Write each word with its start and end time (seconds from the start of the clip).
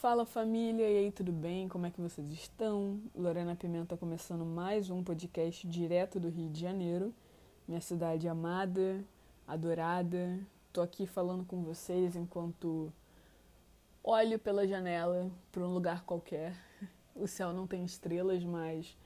Fala 0.00 0.24
família, 0.24 0.88
e 0.88 0.96
aí 0.96 1.12
tudo 1.12 1.30
bem? 1.30 1.68
Como 1.68 1.84
é 1.84 1.90
que 1.90 2.00
vocês 2.00 2.26
estão? 2.32 2.98
Lorena 3.14 3.54
Pimenta 3.54 3.98
começando 3.98 4.46
mais 4.46 4.88
um 4.88 5.04
podcast 5.04 5.68
direto 5.68 6.18
do 6.18 6.30
Rio 6.30 6.48
de 6.48 6.58
Janeiro, 6.58 7.12
minha 7.68 7.82
cidade 7.82 8.26
amada, 8.26 9.04
adorada. 9.46 10.40
Tô 10.72 10.80
aqui 10.80 11.06
falando 11.06 11.44
com 11.44 11.62
vocês 11.62 12.16
enquanto 12.16 12.90
olho 14.02 14.38
pela 14.38 14.66
janela 14.66 15.30
para 15.52 15.64
um 15.64 15.74
lugar 15.74 16.02
qualquer. 16.04 16.56
O 17.14 17.26
céu 17.26 17.52
não 17.52 17.66
tem 17.66 17.84
estrelas, 17.84 18.42
mas 18.42 18.96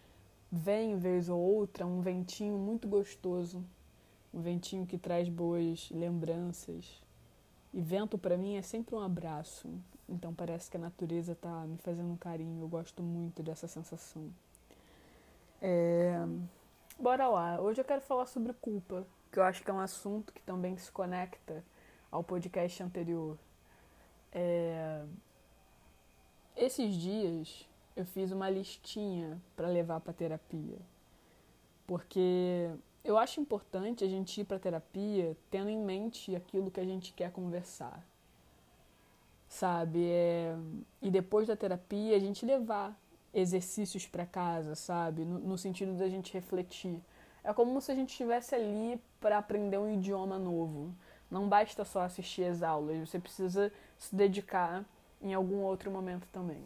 vem 0.48 0.96
vez 0.96 1.28
ou 1.28 1.40
outra 1.40 1.84
um 1.84 2.02
ventinho 2.02 2.56
muito 2.56 2.86
gostoso, 2.86 3.64
um 4.32 4.40
ventinho 4.40 4.86
que 4.86 4.96
traz 4.96 5.28
boas 5.28 5.90
lembranças. 5.90 7.03
E 7.74 7.82
vento 7.82 8.16
para 8.16 8.36
mim 8.36 8.54
é 8.54 8.62
sempre 8.62 8.94
um 8.94 9.00
abraço, 9.00 9.68
então 10.08 10.32
parece 10.32 10.70
que 10.70 10.76
a 10.76 10.80
natureza 10.80 11.32
está 11.32 11.66
me 11.66 11.76
fazendo 11.78 12.08
um 12.12 12.16
carinho. 12.16 12.62
Eu 12.62 12.68
gosto 12.68 13.02
muito 13.02 13.42
dessa 13.42 13.66
sensação. 13.66 14.32
É... 15.60 16.24
Bora 16.96 17.26
lá. 17.26 17.60
Hoje 17.60 17.80
eu 17.80 17.84
quero 17.84 18.00
falar 18.00 18.26
sobre 18.26 18.52
culpa, 18.52 19.04
que 19.32 19.40
eu 19.40 19.42
acho 19.42 19.64
que 19.64 19.68
é 19.68 19.74
um 19.74 19.80
assunto 19.80 20.32
que 20.32 20.40
também 20.42 20.76
se 20.76 20.92
conecta 20.92 21.64
ao 22.12 22.22
podcast 22.22 22.80
anterior. 22.80 23.36
É... 24.30 25.04
Esses 26.56 26.94
dias 26.94 27.68
eu 27.96 28.04
fiz 28.04 28.30
uma 28.30 28.48
listinha 28.48 29.42
para 29.56 29.66
levar 29.66 29.98
para 29.98 30.12
terapia, 30.12 30.78
porque 31.88 32.70
eu 33.04 33.18
acho 33.18 33.40
importante 33.40 34.02
a 34.02 34.08
gente 34.08 34.40
ir 34.40 34.44
para 34.44 34.58
terapia 34.58 35.36
tendo 35.50 35.68
em 35.68 35.78
mente 35.78 36.34
aquilo 36.34 36.70
que 36.70 36.80
a 36.80 36.84
gente 36.84 37.12
quer 37.12 37.30
conversar 37.30 38.02
sabe? 39.54 40.04
É... 40.10 40.56
E 41.00 41.10
depois 41.10 41.46
da 41.46 41.56
terapia, 41.56 42.16
a 42.16 42.18
gente 42.18 42.44
levar 42.44 42.98
exercícios 43.32 44.06
para 44.06 44.26
casa, 44.26 44.74
sabe? 44.74 45.24
No, 45.24 45.38
no, 45.38 45.58
sentido 45.58 45.96
da 45.96 46.08
gente 46.08 46.32
refletir. 46.32 47.00
É 47.42 47.52
como 47.52 47.80
se 47.80 47.92
a 47.92 47.94
gente 47.94 48.10
estivesse 48.10 48.54
ali 48.54 49.00
para 49.20 49.38
aprender 49.38 49.78
um 49.78 49.92
idioma 49.92 50.38
novo. 50.38 50.92
Não 51.30 51.48
basta 51.48 51.84
só 51.84 52.02
assistir 52.02 52.44
as 52.44 52.62
aulas, 52.62 53.08
você 53.08 53.18
precisa 53.18 53.72
se 53.98 54.14
dedicar 54.14 54.84
em 55.22 55.34
algum 55.34 55.62
outro 55.62 55.90
momento 55.90 56.26
também. 56.32 56.62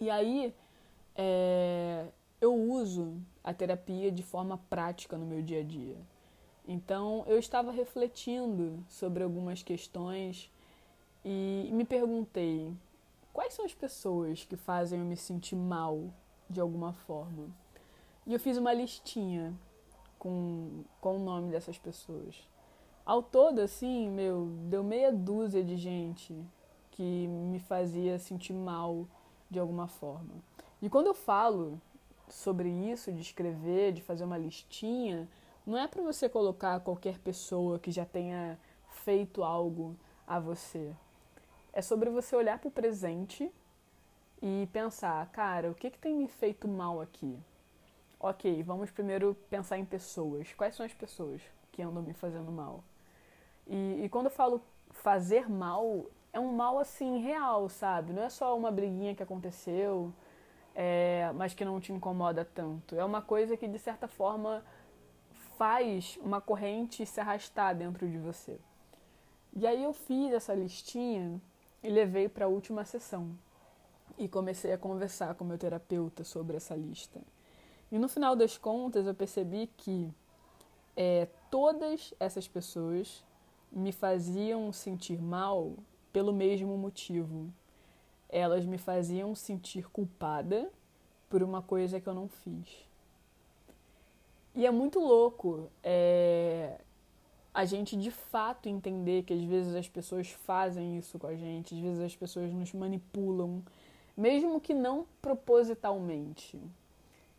E 0.00 0.10
aí, 0.10 0.54
é... 1.14 2.06
eu 2.40 2.54
uso 2.54 3.14
a 3.42 3.54
terapia 3.54 4.10
de 4.10 4.22
forma 4.22 4.58
prática 4.68 5.16
no 5.16 5.26
meu 5.26 5.42
dia 5.42 5.60
a 5.60 5.64
dia. 5.64 5.96
Então, 6.68 7.24
eu 7.26 7.38
estava 7.38 7.70
refletindo 7.70 8.84
sobre 8.88 9.22
algumas 9.22 9.62
questões 9.62 10.50
e 11.24 11.68
me 11.72 11.84
perguntei 11.84 12.74
quais 13.32 13.54
são 13.54 13.64
as 13.64 13.74
pessoas 13.74 14.44
que 14.44 14.56
fazem 14.56 14.98
eu 14.98 15.04
me 15.04 15.16
sentir 15.16 15.56
mal 15.56 16.12
de 16.50 16.60
alguma 16.60 16.92
forma. 16.92 17.48
E 18.26 18.32
eu 18.32 18.40
fiz 18.40 18.56
uma 18.56 18.72
listinha 18.72 19.54
com, 20.18 20.82
com 21.00 21.16
o 21.16 21.24
nome 21.24 21.50
dessas 21.50 21.78
pessoas. 21.78 22.36
Ao 23.04 23.22
todo, 23.22 23.60
assim, 23.60 24.10
meu, 24.10 24.46
deu 24.68 24.82
meia 24.82 25.12
dúzia 25.12 25.62
de 25.62 25.76
gente 25.76 26.34
que 26.90 27.28
me 27.28 27.60
fazia 27.60 28.18
sentir 28.18 28.52
mal 28.52 29.06
de 29.48 29.60
alguma 29.60 29.86
forma. 29.86 30.34
E 30.82 30.90
quando 30.90 31.06
eu 31.06 31.14
falo 31.14 31.80
sobre 32.28 32.68
isso, 32.68 33.12
de 33.12 33.20
escrever, 33.20 33.92
de 33.92 34.02
fazer 34.02 34.24
uma 34.24 34.38
listinha, 34.38 35.28
não 35.66 35.76
é 35.76 35.86
para 35.86 36.02
você 36.02 36.28
colocar 36.28 36.80
qualquer 36.80 37.18
pessoa 37.18 37.78
que 37.78 37.90
já 37.90 38.04
tenha 38.04 38.58
feito 38.88 39.42
algo 39.42 39.96
a 40.26 40.38
você. 40.38 40.94
É 41.72 41.82
sobre 41.82 42.08
você 42.10 42.34
olhar 42.34 42.58
para 42.58 42.68
o 42.68 42.70
presente 42.70 43.50
e 44.40 44.68
pensar, 44.72 45.26
cara, 45.30 45.70
o 45.70 45.74
que, 45.74 45.90
que 45.90 45.98
tem 45.98 46.14
me 46.14 46.28
feito 46.28 46.68
mal 46.68 47.00
aqui? 47.00 47.38
Ok, 48.18 48.62
vamos 48.62 48.90
primeiro 48.90 49.36
pensar 49.50 49.76
em 49.76 49.84
pessoas. 49.84 50.52
Quais 50.54 50.74
são 50.74 50.86
as 50.86 50.94
pessoas 50.94 51.42
que 51.70 51.82
andam 51.82 52.02
me 52.02 52.14
fazendo 52.14 52.50
mal? 52.50 52.82
E, 53.66 54.04
e 54.04 54.08
quando 54.08 54.26
eu 54.26 54.30
falo 54.30 54.62
fazer 54.90 55.50
mal, 55.50 56.06
é 56.32 56.40
um 56.40 56.52
mal 56.52 56.78
assim 56.78 57.18
real, 57.18 57.68
sabe? 57.68 58.12
Não 58.12 58.22
é 58.22 58.30
só 58.30 58.56
uma 58.56 58.70
briguinha 58.70 59.14
que 59.14 59.22
aconteceu, 59.22 60.12
é, 60.78 61.32
mas 61.34 61.54
que 61.54 61.64
não 61.64 61.80
te 61.80 61.90
incomoda 61.90 62.44
tanto. 62.44 62.94
É 62.94 63.04
uma 63.04 63.22
coisa 63.22 63.56
que 63.56 63.66
de 63.66 63.78
certa 63.78 64.06
forma 64.06 64.62
faz 65.56 66.18
uma 66.22 66.38
corrente 66.38 67.06
se 67.06 67.18
arrastar 67.18 67.74
dentro 67.74 68.06
de 68.06 68.18
você. 68.18 68.58
E 69.54 69.66
aí 69.66 69.82
eu 69.82 69.94
fiz 69.94 70.34
essa 70.34 70.54
listinha 70.54 71.40
e 71.82 71.88
levei 71.88 72.28
para 72.28 72.44
a 72.44 72.48
última 72.48 72.84
sessão. 72.84 73.30
E 74.18 74.28
comecei 74.28 74.70
a 74.70 74.78
conversar 74.78 75.34
com 75.34 75.44
meu 75.44 75.56
terapeuta 75.56 76.22
sobre 76.24 76.58
essa 76.58 76.76
lista. 76.76 77.22
E 77.90 77.98
no 77.98 78.06
final 78.06 78.36
das 78.36 78.58
contas 78.58 79.06
eu 79.06 79.14
percebi 79.14 79.70
que 79.78 80.12
é, 80.94 81.26
todas 81.50 82.12
essas 82.20 82.46
pessoas 82.46 83.24
me 83.72 83.92
faziam 83.92 84.70
sentir 84.72 85.22
mal 85.22 85.72
pelo 86.12 86.34
mesmo 86.34 86.76
motivo. 86.76 87.50
Elas 88.28 88.64
me 88.64 88.78
faziam 88.78 89.34
sentir 89.34 89.88
culpada 89.88 90.70
por 91.28 91.42
uma 91.42 91.62
coisa 91.62 92.00
que 92.00 92.08
eu 92.08 92.14
não 92.14 92.28
fiz. 92.28 92.86
E 94.54 94.64
é 94.64 94.70
muito 94.70 94.98
louco 94.98 95.70
é, 95.82 96.80
a 97.52 97.64
gente 97.64 97.96
de 97.96 98.10
fato 98.10 98.68
entender 98.68 99.22
que 99.22 99.32
às 99.32 99.42
vezes 99.42 99.74
as 99.74 99.88
pessoas 99.88 100.30
fazem 100.30 100.98
isso 100.98 101.18
com 101.18 101.26
a 101.26 101.34
gente, 101.34 101.74
às 101.74 101.80
vezes 101.80 102.00
as 102.00 102.16
pessoas 102.16 102.52
nos 102.52 102.72
manipulam, 102.72 103.62
mesmo 104.16 104.60
que 104.60 104.72
não 104.72 105.06
propositalmente. 105.20 106.60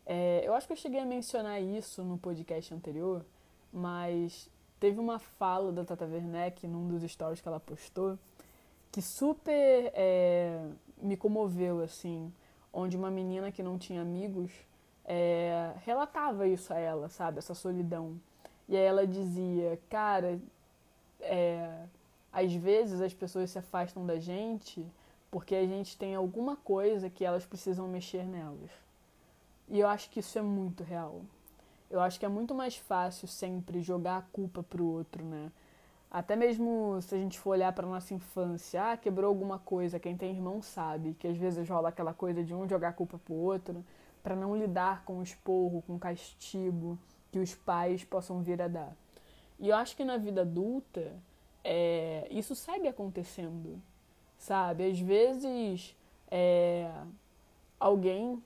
É, 0.06 0.42
eu 0.44 0.54
acho 0.54 0.66
que 0.66 0.72
eu 0.72 0.76
cheguei 0.76 1.00
a 1.00 1.04
mencionar 1.04 1.60
isso 1.60 2.02
no 2.02 2.18
podcast 2.18 2.72
anterior, 2.72 3.24
mas 3.72 4.48
teve 4.80 4.98
uma 4.98 5.18
fala 5.18 5.70
da 5.70 5.84
Tata 5.84 6.04
Werneck 6.04 6.66
num 6.66 6.88
dos 6.88 7.02
stories 7.10 7.40
que 7.40 7.48
ela 7.48 7.60
postou 7.60 8.18
que 8.98 9.02
super 9.02 9.92
é, 9.94 10.60
me 11.00 11.16
comoveu, 11.16 11.80
assim, 11.80 12.32
onde 12.72 12.96
uma 12.96 13.12
menina 13.12 13.52
que 13.52 13.62
não 13.62 13.78
tinha 13.78 14.02
amigos 14.02 14.50
é, 15.04 15.72
relatava 15.84 16.48
isso 16.48 16.72
a 16.72 16.78
ela, 16.78 17.08
sabe? 17.08 17.38
Essa 17.38 17.54
solidão. 17.54 18.20
E 18.68 18.76
aí 18.76 18.82
ela 18.82 19.06
dizia, 19.06 19.78
cara, 19.88 20.40
é, 21.20 21.84
às 22.32 22.52
vezes 22.52 23.00
as 23.00 23.14
pessoas 23.14 23.52
se 23.52 23.58
afastam 23.60 24.04
da 24.04 24.18
gente 24.18 24.84
porque 25.30 25.54
a 25.54 25.64
gente 25.64 25.96
tem 25.96 26.16
alguma 26.16 26.56
coisa 26.56 27.08
que 27.08 27.24
elas 27.24 27.46
precisam 27.46 27.86
mexer 27.86 28.26
nelas. 28.26 28.72
E 29.68 29.78
eu 29.78 29.86
acho 29.86 30.10
que 30.10 30.18
isso 30.18 30.36
é 30.36 30.42
muito 30.42 30.82
real. 30.82 31.22
Eu 31.88 32.00
acho 32.00 32.18
que 32.18 32.26
é 32.26 32.28
muito 32.28 32.52
mais 32.52 32.76
fácil 32.76 33.28
sempre 33.28 33.80
jogar 33.80 34.16
a 34.16 34.22
culpa 34.22 34.60
pro 34.60 34.84
outro, 34.84 35.24
né? 35.24 35.52
Até 36.10 36.34
mesmo 36.36 37.00
se 37.02 37.14
a 37.14 37.18
gente 37.18 37.38
for 37.38 37.50
olhar 37.50 37.72
para 37.72 37.86
nossa 37.86 38.14
infância, 38.14 38.92
ah, 38.92 38.96
quebrou 38.96 39.28
alguma 39.28 39.58
coisa, 39.58 40.00
quem 40.00 40.16
tem 40.16 40.30
irmão 40.30 40.62
sabe 40.62 41.14
que 41.14 41.28
às 41.28 41.36
vezes 41.36 41.68
rola 41.68 41.90
aquela 41.90 42.14
coisa 42.14 42.42
de 42.42 42.54
um 42.54 42.66
jogar 42.66 42.88
a 42.88 42.92
culpa 42.92 43.18
pro 43.18 43.34
outro 43.34 43.84
para 44.22 44.34
não 44.34 44.56
lidar 44.56 45.04
com 45.04 45.18
o 45.18 45.22
esporro, 45.22 45.82
com 45.86 45.96
o 45.96 45.98
castigo 45.98 46.98
que 47.30 47.38
os 47.38 47.54
pais 47.54 48.04
possam 48.04 48.42
vir 48.42 48.60
a 48.62 48.68
dar. 48.68 48.96
E 49.58 49.68
eu 49.68 49.76
acho 49.76 49.94
que 49.96 50.04
na 50.04 50.16
vida 50.16 50.40
adulta 50.42 51.12
é, 51.62 52.26
isso 52.30 52.54
segue 52.54 52.88
acontecendo, 52.88 53.80
sabe? 54.38 54.90
Às 54.90 54.98
vezes 54.98 55.94
é, 56.30 56.90
alguém 57.78 58.42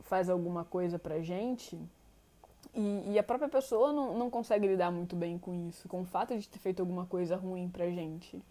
faz 0.00 0.30
alguma 0.30 0.64
coisa 0.64 1.00
pra 1.00 1.20
gente 1.20 1.80
e, 2.74 3.12
e, 3.12 3.18
a 3.18 3.22
própria 3.22 3.48
pessoa 3.48 3.92
não, 3.92 4.16
não 4.16 4.30
consegue 4.30 4.66
lidar 4.66 4.90
muito 4.90 5.14
bem 5.14 5.38
com 5.38 5.68
isso, 5.68 5.88
com 5.88 6.02
o 6.02 6.04
fato 6.06 6.38
de 6.38 6.48
ter 6.48 6.58
feito 6.58 6.80
alguma 6.80 7.04
coisa 7.04 7.36
ruim 7.36 7.68
pra 7.68 7.90
gente. 7.90 8.42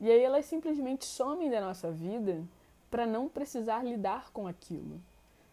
E 0.00 0.10
aí 0.10 0.22
elas 0.22 0.44
simplesmente 0.46 1.04
somem 1.04 1.50
da 1.50 1.60
nossa 1.60 1.90
vida 1.90 2.42
para 2.90 3.06
não 3.06 3.28
precisar 3.28 3.84
lidar 3.84 4.30
com 4.32 4.46
aquilo. 4.46 5.00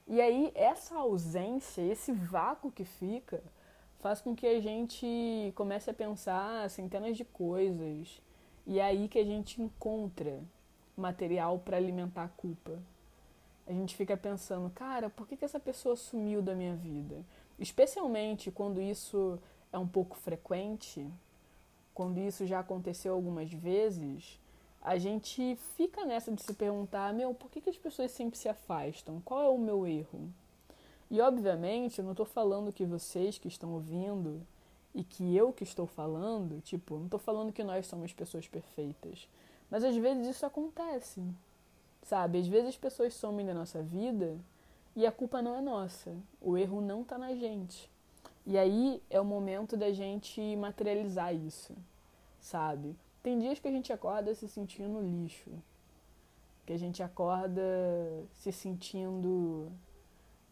E 0.07 0.19
aí, 0.19 0.51
essa 0.55 0.97
ausência, 0.97 1.81
esse 1.81 2.11
vácuo 2.11 2.71
que 2.71 2.83
fica, 2.83 3.41
faz 3.99 4.19
com 4.19 4.35
que 4.35 4.47
a 4.47 4.59
gente 4.59 5.53
comece 5.55 5.89
a 5.89 5.93
pensar 5.93 6.69
centenas 6.69 7.15
de 7.15 7.23
coisas. 7.23 8.21
E 8.65 8.79
é 8.79 8.83
aí 8.83 9.07
que 9.07 9.19
a 9.19 9.23
gente 9.23 9.61
encontra 9.61 10.39
material 10.97 11.59
para 11.59 11.77
alimentar 11.77 12.23
a 12.23 12.29
culpa. 12.29 12.79
A 13.65 13.71
gente 13.71 13.95
fica 13.95 14.17
pensando, 14.17 14.69
cara, 14.71 15.09
por 15.09 15.27
que, 15.27 15.37
que 15.37 15.45
essa 15.45 15.59
pessoa 15.59 15.95
sumiu 15.95 16.41
da 16.41 16.53
minha 16.53 16.75
vida? 16.75 17.23
Especialmente 17.61 18.49
quando 18.49 18.81
isso 18.81 19.39
é 19.71 19.77
um 19.77 19.87
pouco 19.87 20.17
frequente, 20.17 21.07
quando 21.93 22.19
isso 22.19 22.47
já 22.47 22.59
aconteceu 22.59 23.13
algumas 23.13 23.53
vezes, 23.53 24.39
a 24.81 24.97
gente 24.97 25.55
fica 25.77 26.03
nessa 26.03 26.31
de 26.31 26.41
se 26.41 26.53
perguntar, 26.55 27.13
meu, 27.13 27.35
por 27.35 27.51
que, 27.51 27.61
que 27.61 27.69
as 27.69 27.77
pessoas 27.77 28.09
sempre 28.09 28.35
se 28.35 28.49
afastam? 28.49 29.21
Qual 29.23 29.43
é 29.43 29.47
o 29.47 29.59
meu 29.59 29.85
erro? 29.85 30.27
E 31.11 31.21
obviamente 31.21 31.99
eu 31.99 32.03
não 32.03 32.13
estou 32.13 32.25
falando 32.25 32.73
que 32.73 32.83
vocês 32.83 33.37
que 33.37 33.47
estão 33.47 33.73
ouvindo 33.73 34.41
e 34.95 35.03
que 35.03 35.35
eu 35.35 35.53
que 35.53 35.63
estou 35.63 35.85
falando, 35.85 36.59
tipo, 36.61 36.95
não 36.95 37.05
estou 37.05 37.19
falando 37.19 37.53
que 37.53 37.63
nós 37.63 37.85
somos 37.85 38.11
pessoas 38.11 38.47
perfeitas. 38.47 39.27
Mas 39.69 39.83
às 39.83 39.95
vezes 39.95 40.27
isso 40.27 40.45
acontece. 40.47 41.21
Sabe? 42.01 42.39
Às 42.39 42.47
vezes 42.47 42.69
as 42.69 42.77
pessoas 42.77 43.13
somem 43.13 43.45
da 43.45 43.53
nossa 43.53 43.83
vida 43.83 44.35
e 44.95 45.05
a 45.05 45.11
culpa 45.11 45.41
não 45.41 45.55
é 45.55 45.61
nossa. 45.61 46.15
O 46.39 46.57
erro 46.57 46.81
não 46.81 47.03
tá 47.03 47.17
na 47.17 47.33
gente. 47.33 47.89
E 48.45 48.57
aí 48.57 49.01
é 49.09 49.19
o 49.19 49.25
momento 49.25 49.77
da 49.77 49.91
gente 49.91 50.55
materializar 50.55 51.33
isso, 51.33 51.75
sabe? 52.39 52.95
Tem 53.21 53.37
dias 53.37 53.59
que 53.59 53.67
a 53.67 53.71
gente 53.71 53.93
acorda 53.93 54.33
se 54.33 54.47
sentindo 54.47 54.99
lixo, 54.99 55.51
que 56.65 56.73
a 56.73 56.77
gente 56.77 57.03
acorda 57.03 57.61
se 58.33 58.51
sentindo 58.51 59.71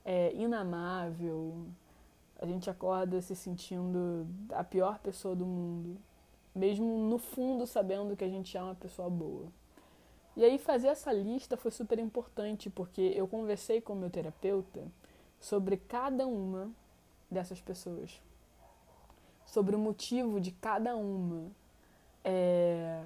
é, 0.06 0.32
inamável, 0.36 1.66
a 2.40 2.46
gente 2.46 2.70
acorda 2.70 3.22
se 3.22 3.36
sentindo 3.36 4.28
a 4.52 4.64
pior 4.64 5.00
pessoa 5.00 5.36
do 5.36 5.46
mundo, 5.46 5.98
mesmo 6.54 6.86
no 6.86 7.18
fundo 7.18 7.66
sabendo 7.66 8.16
que 8.16 8.24
a 8.24 8.30
gente 8.30 8.56
é 8.56 8.62
uma 8.62 8.76
pessoa 8.76 9.10
boa. 9.10 9.48
E 10.36 10.44
aí 10.44 10.58
fazer 10.58 10.88
essa 10.88 11.12
lista 11.12 11.58
foi 11.58 11.72
super 11.72 12.00
importante 12.00 12.70
porque 12.70 13.14
eu 13.16 13.28
conversei 13.28 13.82
com 13.82 13.94
o 13.94 13.96
meu 13.96 14.10
terapeuta 14.10 14.86
sobre 15.40 15.78
cada 15.78 16.26
uma 16.28 16.72
dessas 17.30 17.62
pessoas, 17.62 18.22
sobre 19.46 19.76
o 19.76 19.80
motivo 19.80 20.40
de 20.40 20.52
cada 20.52 20.96
uma 20.96 21.52
é, 22.24 23.04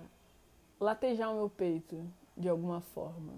latejar 0.80 1.32
o 1.32 1.36
meu 1.36 1.50
peito 1.50 2.04
de 2.36 2.50
alguma 2.50 2.82
forma. 2.82 3.34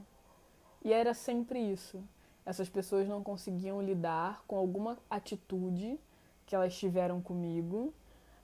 E 0.84 0.94
era 0.94 1.14
sempre 1.14 1.60
isso. 1.60 2.04
Essas 2.46 2.70
pessoas 2.70 3.08
não 3.08 3.24
conseguiam 3.24 3.82
lidar 3.82 4.44
com 4.48 4.56
alguma 4.56 4.98
atitude 5.10 6.00
que 6.46 6.56
elas 6.56 6.78
tiveram 6.78 7.20
comigo, 7.22 7.94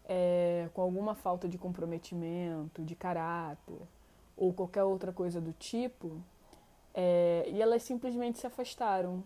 é, 0.05 0.69
com 0.73 0.81
alguma 0.81 1.13
falta 1.13 1.47
de 1.47 1.57
comprometimento, 1.57 2.83
de 2.83 2.95
caráter, 2.95 3.79
ou 4.41 4.51
qualquer 4.51 4.83
outra 4.83 5.13
coisa 5.13 5.39
do 5.39 5.53
tipo, 5.53 6.19
é, 6.95 7.45
e 7.47 7.61
elas 7.61 7.83
simplesmente 7.83 8.39
se 8.39 8.47
afastaram. 8.47 9.23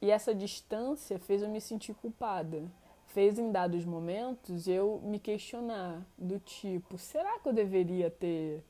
E 0.00 0.10
essa 0.10 0.34
distância 0.34 1.18
fez 1.18 1.42
eu 1.42 1.48
me 1.50 1.60
sentir 1.60 1.92
culpada. 1.92 2.64
Fez 3.08 3.38
em 3.38 3.52
dados 3.52 3.84
momentos 3.84 4.66
eu 4.66 4.98
me 5.04 5.18
questionar 5.18 6.00
do 6.16 6.38
tipo, 6.38 6.96
será 6.96 7.38
que 7.38 7.50
eu 7.50 7.52
deveria 7.52 8.10
ter 8.10 8.64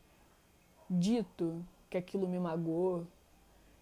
dito 0.89 1.65
que 1.89 1.97
aquilo 1.97 2.27
me 2.27 2.41
magoou? 2.41 3.07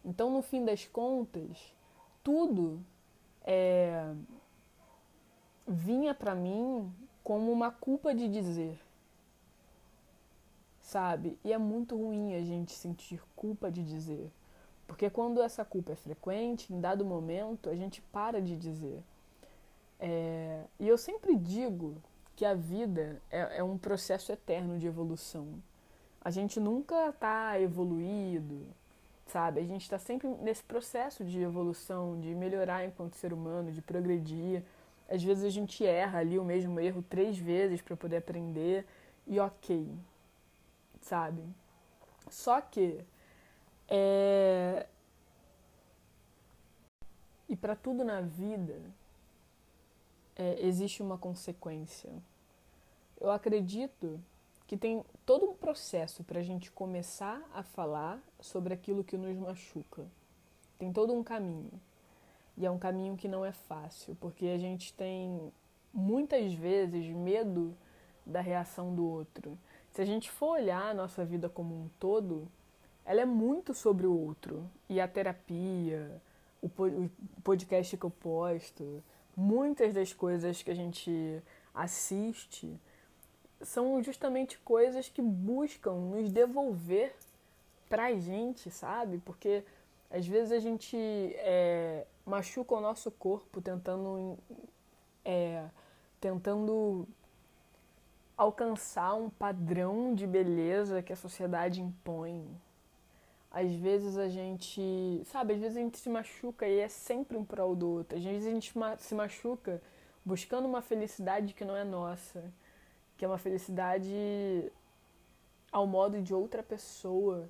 Então, 0.05 0.31
no 0.31 0.43
fim 0.43 0.67
das 0.67 0.85
contas, 0.85 1.75
tudo 2.23 2.85
é, 3.45 4.13
vinha 5.67 6.13
para 6.13 6.35
mim 6.35 6.93
como 7.25 7.51
uma 7.51 7.71
culpa 7.71 8.15
de 8.15 8.29
dizer, 8.29 8.79
sabe? 10.89 11.39
E 11.45 11.53
é 11.53 11.59
muito 11.59 11.95
ruim 11.97 12.35
a 12.35 12.41
gente 12.41 12.73
sentir 12.73 13.21
culpa 13.37 13.71
de 13.71 13.85
dizer. 13.85 14.33
Porque 14.87 15.11
quando 15.11 15.43
essa 15.43 15.63
culpa 15.63 15.93
é 15.93 15.95
frequente, 15.95 16.73
em 16.73 16.81
dado 16.81 17.05
momento, 17.05 17.69
a 17.69 17.75
gente 17.75 18.01
para 18.01 18.41
de 18.41 18.57
dizer. 18.57 19.03
É, 20.01 20.65
e 20.81 20.89
eu 20.89 20.97
sempre 20.97 21.37
digo 21.37 22.03
que 22.35 22.43
a 22.43 22.55
vida 22.55 23.21
é, 23.31 23.59
é 23.59 23.63
um 23.63 23.77
processo 23.77 24.33
eterno 24.33 24.79
de 24.79 24.87
evolução. 24.87 25.63
A 26.23 26.31
gente 26.31 26.59
nunca 26.59 27.11
está 27.11 27.61
evoluído, 27.61 28.67
sabe? 29.27 29.61
A 29.61 29.65
gente 29.65 29.83
está 29.83 29.99
sempre 29.99 30.27
nesse 30.41 30.63
processo 30.63 31.23
de 31.23 31.39
evolução, 31.39 32.19
de 32.19 32.35
melhorar 32.35 32.87
enquanto 32.87 33.17
ser 33.17 33.35
humano, 33.35 33.71
de 33.73 33.83
progredir. 33.83 34.63
Às 35.07 35.23
vezes 35.23 35.45
a 35.45 35.51
gente 35.51 35.85
erra 35.85 36.21
ali 36.21 36.39
o 36.39 36.45
mesmo 36.45 36.81
erro 36.81 37.03
três 37.03 37.37
vezes 37.37 37.83
para 37.83 37.95
poder 37.95 38.17
aprender 38.17 38.87
e 39.27 39.39
ok, 39.39 39.87
sabe? 41.01 41.43
Só 42.31 42.61
que 42.61 43.05
é... 43.89 44.87
E 47.49 47.57
para 47.57 47.75
tudo 47.75 48.05
na 48.05 48.21
vida 48.21 48.79
é, 50.37 50.65
existe 50.65 51.03
uma 51.03 51.17
consequência. 51.17 52.11
Eu 53.21 53.31
acredito 53.31 54.21
que 54.67 54.77
tem 54.77 55.03
todo 55.25 55.47
um 55.47 55.55
processo 55.55 56.23
para 56.23 56.41
a 56.41 56.43
gente 56.43 56.71
começar 56.71 57.43
a 57.55 57.63
falar 57.63 58.23
sobre 58.39 58.75
aquilo 58.75 59.03
que 59.03 59.17
nos 59.17 59.35
machuca. 59.37 60.07
Tem 60.79 60.93
todo 60.93 61.15
um 61.15 61.25
caminho. 61.25 61.73
E 62.57 62.67
é 62.67 62.71
um 62.71 62.79
caminho 62.79 63.17
que 63.17 63.27
não 63.27 63.45
é 63.45 63.53
fácil, 63.53 64.15
porque 64.21 64.47
a 64.47 64.59
gente 64.59 64.93
tem 64.93 65.53
muitas 65.93 66.53
vezes 66.53 67.07
medo 67.07 67.75
da 68.27 68.41
reação 68.41 68.95
do 68.95 69.07
outro. 69.07 69.59
Se 69.99 70.03
a 70.03 70.05
gente 70.05 70.31
for 70.31 70.51
olhar 70.51 70.91
a 70.91 70.95
nossa 70.95 71.25
vida 71.25 71.49
como 71.49 71.75
um 71.75 71.89
todo, 71.99 72.47
ela 73.05 73.21
é 73.21 73.25
muito 73.25 73.75
sobre 73.75 74.07
o 74.07 74.17
outro. 74.17 74.71
E 74.89 75.01
a 75.01 75.09
terapia, 75.09 76.23
o 76.63 76.71
podcast 77.43 77.97
que 77.97 78.05
eu 78.05 78.11
posto, 78.11 79.03
muitas 79.37 79.93
das 79.93 80.13
coisas 80.13 80.63
que 80.63 80.71
a 80.71 80.75
gente 80.75 81.43
assiste 81.75 82.79
são 83.61 84.01
justamente 84.01 84.57
coisas 84.61 85.09
que 85.09 85.21
buscam 85.21 85.95
nos 85.95 86.31
devolver 86.31 87.13
pra 87.89 88.15
gente, 88.15 88.71
sabe? 88.71 89.19
Porque 89.25 89.65
às 90.13 90.25
vezes 90.25 90.53
a 90.53 90.61
gente 90.61 90.97
é, 90.97 92.07
machuca 92.25 92.73
o 92.73 92.81
nosso 92.81 93.11
corpo 93.11 93.61
tentando, 93.61 94.39
é, 95.25 95.65
tentando 96.21 97.05
alcançar 98.39 99.15
um 99.15 99.29
padrão 99.29 100.15
de 100.15 100.25
beleza 100.25 101.03
que 101.03 101.13
a 101.13 101.17
sociedade 101.17 101.83
impõe, 101.83 102.49
às 103.51 103.75
vezes 103.75 104.17
a 104.17 104.29
gente, 104.29 105.23
sabe, 105.25 105.55
às 105.55 105.61
vezes 105.61 105.77
a 105.77 105.81
gente 105.81 105.99
se 105.99 106.09
machuca 106.09 106.67
e 106.67 106.79
é 106.79 106.89
sempre 106.89 107.37
um 107.37 107.45
prol 107.45 107.75
do 107.75 107.89
outro. 107.89 108.17
Às 108.17 108.25
vezes 108.25 108.47
a 108.47 108.51
gente 108.51 108.73
se 108.99 109.15
machuca 109.15 109.83
buscando 110.25 110.69
uma 110.69 110.81
felicidade 110.81 111.53
que 111.53 111.65
não 111.65 111.75
é 111.77 111.83
nossa, 111.83 112.45
que 113.17 113.25
é 113.25 113.29
uma 113.29 113.39
felicidade 113.39 114.71
ao 115.73 115.87
modo 115.87 116.23
de 116.23 116.33
outra 116.33 116.63
pessoa. 116.63 117.49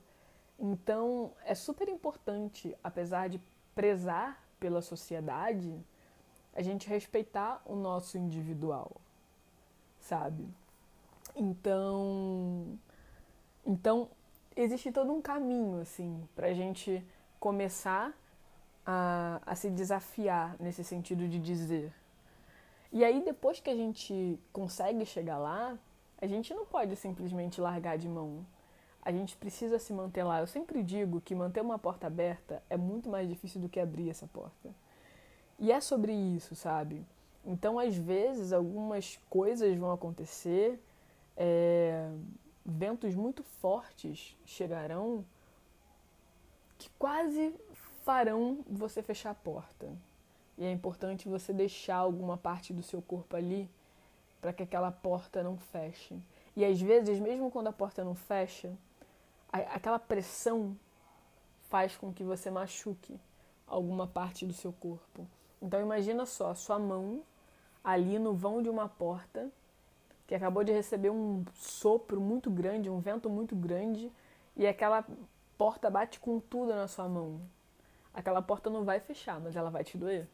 Então, 0.58 1.32
é 1.44 1.54
super 1.54 1.88
importante, 1.88 2.74
apesar 2.82 3.28
de 3.28 3.40
prezar 3.74 4.42
pela 4.58 4.80
sociedade, 4.80 5.78
a 6.54 6.62
gente 6.62 6.88
respeitar 6.88 7.60
o 7.66 7.76
nosso 7.76 8.16
individual, 8.16 8.96
sabe? 10.00 10.48
Então, 11.38 12.78
então 13.64 14.08
existe 14.56 14.90
todo 14.90 15.12
um 15.12 15.22
caminho, 15.22 15.80
assim, 15.80 16.28
para 16.34 16.48
a 16.48 16.52
gente 16.52 17.04
começar 17.38 18.12
a, 18.84 19.40
a 19.46 19.54
se 19.54 19.70
desafiar 19.70 20.56
nesse 20.58 20.82
sentido 20.82 21.28
de 21.28 21.38
dizer. 21.38 21.92
E 22.90 23.04
aí, 23.04 23.22
depois 23.22 23.60
que 23.60 23.70
a 23.70 23.76
gente 23.76 24.38
consegue 24.52 25.04
chegar 25.04 25.38
lá, 25.38 25.78
a 26.20 26.26
gente 26.26 26.52
não 26.54 26.64
pode 26.66 26.96
simplesmente 26.96 27.60
largar 27.60 27.98
de 27.98 28.08
mão. 28.08 28.44
A 29.02 29.12
gente 29.12 29.36
precisa 29.36 29.78
se 29.78 29.92
manter 29.92 30.24
lá. 30.24 30.40
Eu 30.40 30.46
sempre 30.46 30.82
digo 30.82 31.20
que 31.20 31.34
manter 31.34 31.60
uma 31.60 31.78
porta 31.78 32.06
aberta 32.06 32.62
é 32.68 32.76
muito 32.76 33.08
mais 33.08 33.28
difícil 33.28 33.60
do 33.60 33.68
que 33.68 33.78
abrir 33.78 34.10
essa 34.10 34.26
porta. 34.26 34.70
E 35.58 35.70
é 35.70 35.80
sobre 35.80 36.12
isso, 36.12 36.54
sabe? 36.56 37.04
Então, 37.44 37.78
às 37.78 37.96
vezes, 37.96 38.52
algumas 38.52 39.18
coisas 39.28 39.76
vão 39.76 39.92
acontecer. 39.92 40.80
É 41.40 42.12
ventos 42.68 43.14
muito 43.14 43.42
fortes 43.42 44.36
chegarão 44.44 45.24
que 46.76 46.90
quase 46.98 47.54
farão 48.04 48.62
você 48.68 49.02
fechar 49.02 49.30
a 49.30 49.34
porta. 49.34 49.90
E 50.58 50.64
é 50.64 50.70
importante 50.70 51.28
você 51.28 51.52
deixar 51.52 51.96
alguma 51.96 52.36
parte 52.36 52.72
do 52.72 52.82
seu 52.82 53.00
corpo 53.00 53.34
ali 53.36 53.70
para 54.40 54.52
que 54.52 54.62
aquela 54.62 54.92
porta 54.92 55.42
não 55.42 55.56
feche. 55.56 56.20
E 56.54 56.64
às 56.64 56.80
vezes, 56.80 57.18
mesmo 57.18 57.50
quando 57.50 57.68
a 57.68 57.72
porta 57.72 58.04
não 58.04 58.14
fecha, 58.14 58.76
aquela 59.50 59.98
pressão 59.98 60.76
faz 61.68 61.96
com 61.96 62.12
que 62.12 62.22
você 62.22 62.50
machuque 62.50 63.18
alguma 63.66 64.06
parte 64.06 64.44
do 64.44 64.52
seu 64.52 64.72
corpo. 64.72 65.26
Então 65.60 65.80
imagina 65.80 66.26
só, 66.26 66.54
sua 66.54 66.78
mão 66.78 67.22
ali 67.82 68.18
no 68.18 68.34
vão 68.34 68.62
de 68.62 68.68
uma 68.68 68.88
porta 68.88 69.50
que 70.28 70.34
acabou 70.34 70.62
de 70.62 70.70
receber 70.70 71.08
um 71.08 71.42
sopro 71.54 72.20
muito 72.20 72.50
grande, 72.50 72.90
um 72.90 73.00
vento 73.00 73.30
muito 73.30 73.56
grande, 73.56 74.12
e 74.54 74.66
aquela 74.66 75.02
porta 75.56 75.88
bate 75.88 76.20
com 76.20 76.38
tudo 76.38 76.74
na 76.74 76.86
sua 76.86 77.08
mão. 77.08 77.40
Aquela 78.12 78.42
porta 78.42 78.68
não 78.68 78.84
vai 78.84 79.00
fechar, 79.00 79.40
mas 79.40 79.56
ela 79.56 79.70
vai 79.70 79.82
te 79.82 79.96
doer. 79.96 80.28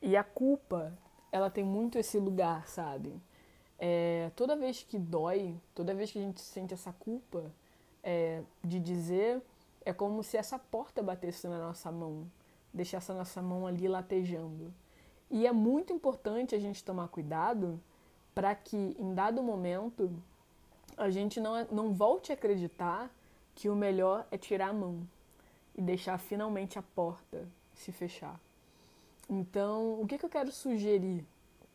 E 0.00 0.16
a 0.16 0.22
culpa, 0.22 0.96
ela 1.32 1.50
tem 1.50 1.64
muito 1.64 1.98
esse 1.98 2.16
lugar, 2.16 2.68
sabe? 2.68 3.20
É, 3.76 4.30
toda 4.36 4.54
vez 4.54 4.84
que 4.84 5.00
dói, 5.00 5.56
toda 5.74 5.92
vez 5.92 6.12
que 6.12 6.20
a 6.20 6.22
gente 6.22 6.40
sente 6.40 6.72
essa 6.72 6.92
culpa 6.92 7.52
é, 8.04 8.40
de 8.62 8.78
dizer, 8.78 9.42
é 9.84 9.92
como 9.92 10.22
se 10.22 10.36
essa 10.36 10.60
porta 10.60 11.02
batesse 11.02 11.48
na 11.48 11.58
nossa 11.58 11.90
mão, 11.90 12.30
deixasse 12.72 13.10
a 13.10 13.16
nossa 13.16 13.42
mão 13.42 13.66
ali 13.66 13.88
latejando. 13.88 14.72
E 15.28 15.44
é 15.44 15.50
muito 15.50 15.92
importante 15.92 16.54
a 16.54 16.58
gente 16.60 16.84
tomar 16.84 17.08
cuidado 17.08 17.80
para 18.36 18.54
que 18.54 18.94
em 18.98 19.14
dado 19.14 19.42
momento 19.42 20.12
a 20.94 21.08
gente 21.08 21.40
não, 21.40 21.64
não 21.72 21.94
volte 21.94 22.30
a 22.30 22.34
acreditar 22.34 23.10
que 23.54 23.70
o 23.70 23.74
melhor 23.74 24.26
é 24.30 24.36
tirar 24.36 24.68
a 24.68 24.72
mão 24.74 25.08
e 25.74 25.80
deixar 25.80 26.18
finalmente 26.18 26.78
a 26.78 26.82
porta 26.82 27.48
se 27.72 27.90
fechar. 27.90 28.38
Então, 29.26 29.98
o 30.02 30.06
que, 30.06 30.18
que 30.18 30.24
eu 30.26 30.28
quero 30.28 30.52
sugerir 30.52 31.24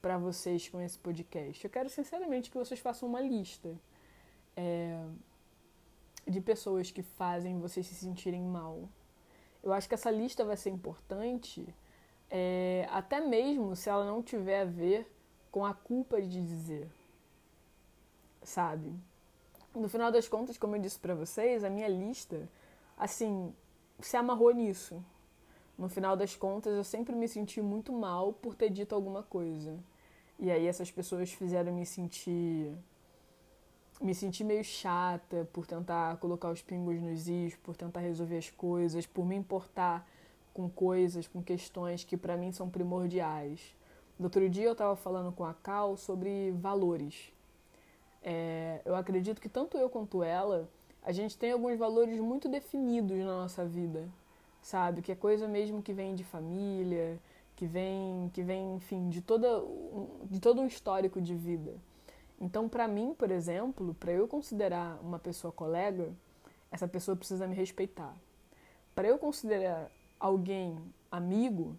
para 0.03 0.19
vocês 0.19 0.69
com 0.69 0.79
esse 0.79 0.99
podcast? 0.99 1.65
Eu 1.65 1.71
quero 1.71 1.89
sinceramente 1.89 2.51
que 2.51 2.57
vocês 2.59 2.79
façam 2.79 3.09
uma 3.09 3.21
lista 3.21 3.75
é, 4.55 5.03
de 6.27 6.39
pessoas 6.39 6.91
que 6.91 7.01
fazem 7.01 7.59
vocês 7.59 7.87
se 7.87 7.95
sentirem 7.95 8.43
mal. 8.43 8.87
Eu 9.63 9.73
acho 9.73 9.87
que 9.87 9.95
essa 9.95 10.11
lista 10.11 10.45
vai 10.45 10.57
ser 10.57 10.69
importante, 10.69 11.65
é, 12.29 12.87
até 12.91 13.19
mesmo 13.19 13.75
se 13.75 13.89
ela 13.89 14.05
não 14.05 14.21
tiver 14.21 14.61
a 14.61 14.65
ver 14.65 15.11
com 15.51 15.65
a 15.65 15.73
culpa 15.73 16.21
de 16.21 16.41
dizer, 16.41 16.89
sabe? 18.41 18.93
No 19.75 19.89
final 19.89 20.11
das 20.11 20.27
contas, 20.27 20.57
como 20.57 20.75
eu 20.75 20.81
disse 20.81 20.99
para 20.99 21.13
vocês, 21.13 21.63
a 21.63 21.69
minha 21.69 21.87
lista, 21.87 22.47
assim, 22.97 23.53
se 23.99 24.17
amarrou 24.17 24.53
nisso. 24.53 25.03
No 25.77 25.89
final 25.89 26.15
das 26.15 26.35
contas, 26.35 26.73
eu 26.73 26.83
sempre 26.83 27.15
me 27.15 27.27
senti 27.27 27.61
muito 27.61 27.91
mal 27.91 28.33
por 28.33 28.55
ter 28.55 28.69
dito 28.69 28.93
alguma 28.93 29.23
coisa. 29.23 29.77
E 30.39 30.49
aí 30.51 30.67
essas 30.67 30.91
pessoas 30.91 31.31
fizeram 31.31 31.73
me 31.73 31.85
sentir 31.85 32.75
me 34.01 34.15
sentir 34.15 34.43
meio 34.43 34.63
chata 34.63 35.47
por 35.53 35.67
tentar 35.67 36.17
colocar 36.17 36.49
os 36.49 36.61
pingos 36.63 36.99
nos 36.99 37.27
is, 37.27 37.55
por 37.57 37.77
tentar 37.77 37.99
resolver 37.99 38.37
as 38.37 38.49
coisas, 38.49 39.05
por 39.05 39.23
me 39.23 39.35
importar 39.35 40.07
com 40.53 40.67
coisas, 40.67 41.27
com 41.27 41.43
questões 41.43 42.03
que 42.03 42.17
para 42.17 42.35
mim 42.35 42.51
são 42.51 42.67
primordiais. 42.67 43.75
No 44.21 44.25
outro 44.25 44.47
dia 44.47 44.65
eu 44.65 44.73
estava 44.73 44.95
falando 44.95 45.31
com 45.31 45.43
a 45.43 45.51
Cal 45.51 45.97
sobre 45.97 46.51
valores. 46.51 47.33
É, 48.21 48.79
eu 48.85 48.95
acredito 48.95 49.41
que 49.41 49.49
tanto 49.49 49.79
eu 49.79 49.89
quanto 49.89 50.21
ela, 50.21 50.69
a 51.01 51.11
gente 51.11 51.35
tem 51.35 51.51
alguns 51.51 51.75
valores 51.75 52.19
muito 52.19 52.47
definidos 52.47 53.17
na 53.17 53.41
nossa 53.41 53.65
vida, 53.65 54.07
sabe? 54.61 55.01
Que 55.01 55.11
é 55.11 55.15
coisa 55.15 55.47
mesmo 55.47 55.81
que 55.81 55.91
vem 55.91 56.13
de 56.13 56.23
família, 56.23 57.17
que 57.55 57.65
vem, 57.65 58.29
que 58.31 58.43
vem, 58.43 58.75
enfim, 58.75 59.09
de 59.09 59.21
toda 59.23 59.47
de 60.29 60.39
todo 60.39 60.61
um 60.61 60.67
histórico 60.67 61.19
de 61.19 61.33
vida. 61.33 61.73
Então, 62.39 62.69
para 62.69 62.87
mim, 62.87 63.15
por 63.17 63.31
exemplo, 63.31 63.95
para 63.95 64.11
eu 64.11 64.27
considerar 64.27 64.99
uma 65.01 65.17
pessoa 65.17 65.51
colega, 65.51 66.13
essa 66.69 66.87
pessoa 66.87 67.17
precisa 67.17 67.47
me 67.47 67.55
respeitar. 67.55 68.15
Para 68.93 69.07
eu 69.07 69.17
considerar 69.17 69.89
alguém 70.19 70.77
amigo, 71.09 71.75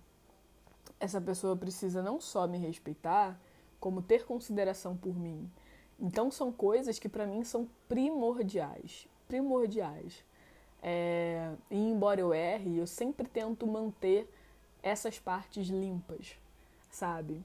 essa 1.02 1.20
pessoa 1.20 1.56
precisa 1.56 2.00
não 2.00 2.20
só 2.20 2.46
me 2.46 2.58
respeitar, 2.58 3.36
como 3.80 4.00
ter 4.00 4.24
consideração 4.24 4.96
por 4.96 5.18
mim. 5.18 5.50
Então, 5.98 6.30
são 6.30 6.52
coisas 6.52 6.96
que 7.00 7.08
para 7.08 7.26
mim 7.26 7.42
são 7.42 7.68
primordiais. 7.88 9.08
Primordiais. 9.26 10.24
É, 10.80 11.52
e 11.68 11.76
embora 11.76 12.20
eu 12.20 12.32
erre, 12.32 12.78
eu 12.78 12.86
sempre 12.86 13.28
tento 13.28 13.66
manter 13.66 14.32
essas 14.80 15.18
partes 15.18 15.66
limpas, 15.66 16.36
sabe? 16.88 17.42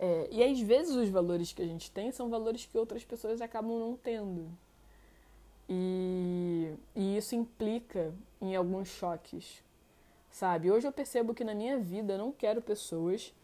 É, 0.00 0.28
e 0.32 0.42
às 0.42 0.58
vezes 0.60 0.96
os 0.96 1.08
valores 1.08 1.52
que 1.52 1.62
a 1.62 1.66
gente 1.66 1.92
tem 1.92 2.10
são 2.10 2.28
valores 2.28 2.66
que 2.66 2.76
outras 2.76 3.04
pessoas 3.04 3.40
acabam 3.40 3.78
não 3.78 3.96
tendo. 3.96 4.50
E, 5.68 6.74
e 6.94 7.16
isso 7.16 7.36
implica 7.36 8.12
em 8.40 8.56
alguns 8.56 8.88
choques, 8.88 9.62
sabe? 10.36 10.70
Hoje 10.70 10.86
eu 10.86 10.92
percebo 10.92 11.32
que 11.32 11.42
na 11.42 11.54
minha 11.54 11.78
vida 11.78 12.12
eu 12.12 12.18
não 12.18 12.30
quero 12.30 12.60
pessoas 12.60 13.34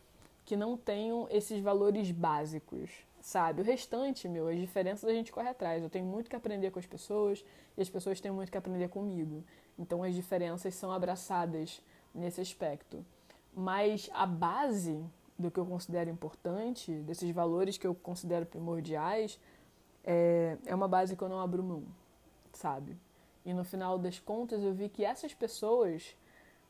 que 0.44 0.54
não 0.54 0.76
tenham 0.76 1.26
esses 1.30 1.58
valores 1.58 2.11
básicos, 2.11 2.90
sabe? 3.18 3.62
O 3.62 3.64
restante, 3.64 4.28
meu, 4.28 4.46
as 4.46 4.58
diferenças 4.58 5.08
a 5.08 5.12
gente 5.14 5.32
corre 5.32 5.49
atrás. 5.49 5.82
Eu 5.82 5.88
tenho 5.88 6.04
muito 6.04 6.28
que 6.28 6.37
aprender 6.37 6.70
com 6.70 6.78
as 6.78 6.84
pessoas 6.84 7.42
e 7.78 7.80
as 7.80 7.88
pessoas 7.88 8.20
têm 8.20 8.30
muito 8.30 8.52
que 8.52 8.58
aprender 8.58 8.88
comigo. 8.88 9.42
Então 9.78 10.02
as 10.02 10.14
diferenças 10.14 10.75
são 10.75 10.92
abraçadas 10.92 11.80
nesse 12.14 12.42
aspecto. 12.42 13.02
Mas 13.54 14.11
a 14.12 14.26
base 14.26 15.02
do 15.38 15.50
que 15.50 15.58
eu 15.58 15.64
considero 15.64 16.11
importante, 16.11 16.92
desses 16.92 17.30
valores 17.30 17.78
que 17.78 17.87
eu 17.87 17.94
considero 17.94 18.44
primordiais, 18.44 19.40
é, 20.04 20.58
é 20.66 20.75
uma 20.75 20.88
base 20.88 21.16
que 21.16 21.22
eu 21.22 21.28
não 21.30 21.40
abro 21.40 21.62
mão, 21.62 21.84
sabe? 22.52 22.99
E 23.46 23.54
no 23.54 23.64
final 23.64 23.99
das 23.99 24.18
contas 24.18 24.62
eu 24.62 24.75
vi 24.75 24.90
que 24.90 25.06
essas 25.06 25.32
pessoas, 25.32 26.14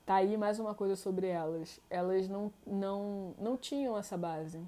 tá 0.05 0.17
aí 0.17 0.37
mais 0.37 0.59
uma 0.59 0.75
coisa 0.75 0.97
sobre 0.97 1.27
elas, 1.27 1.81
elas 1.89 2.29
não, 2.29 2.53
não, 2.67 3.35
não 3.39 3.57
tinham 3.57 3.97
essa 3.97 4.17
base. 4.17 4.61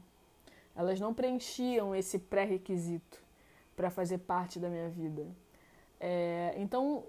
Elas 0.77 0.99
não 0.99 1.15
preenchiam 1.15 1.95
esse 1.95 2.19
pré-requisito 2.19 3.23
para 3.77 3.91
fazer 3.91 4.19
parte 4.19 4.59
da 4.59 4.69
minha 4.69 4.89
vida. 4.89 5.27
É, 6.01 6.55
então, 6.57 7.05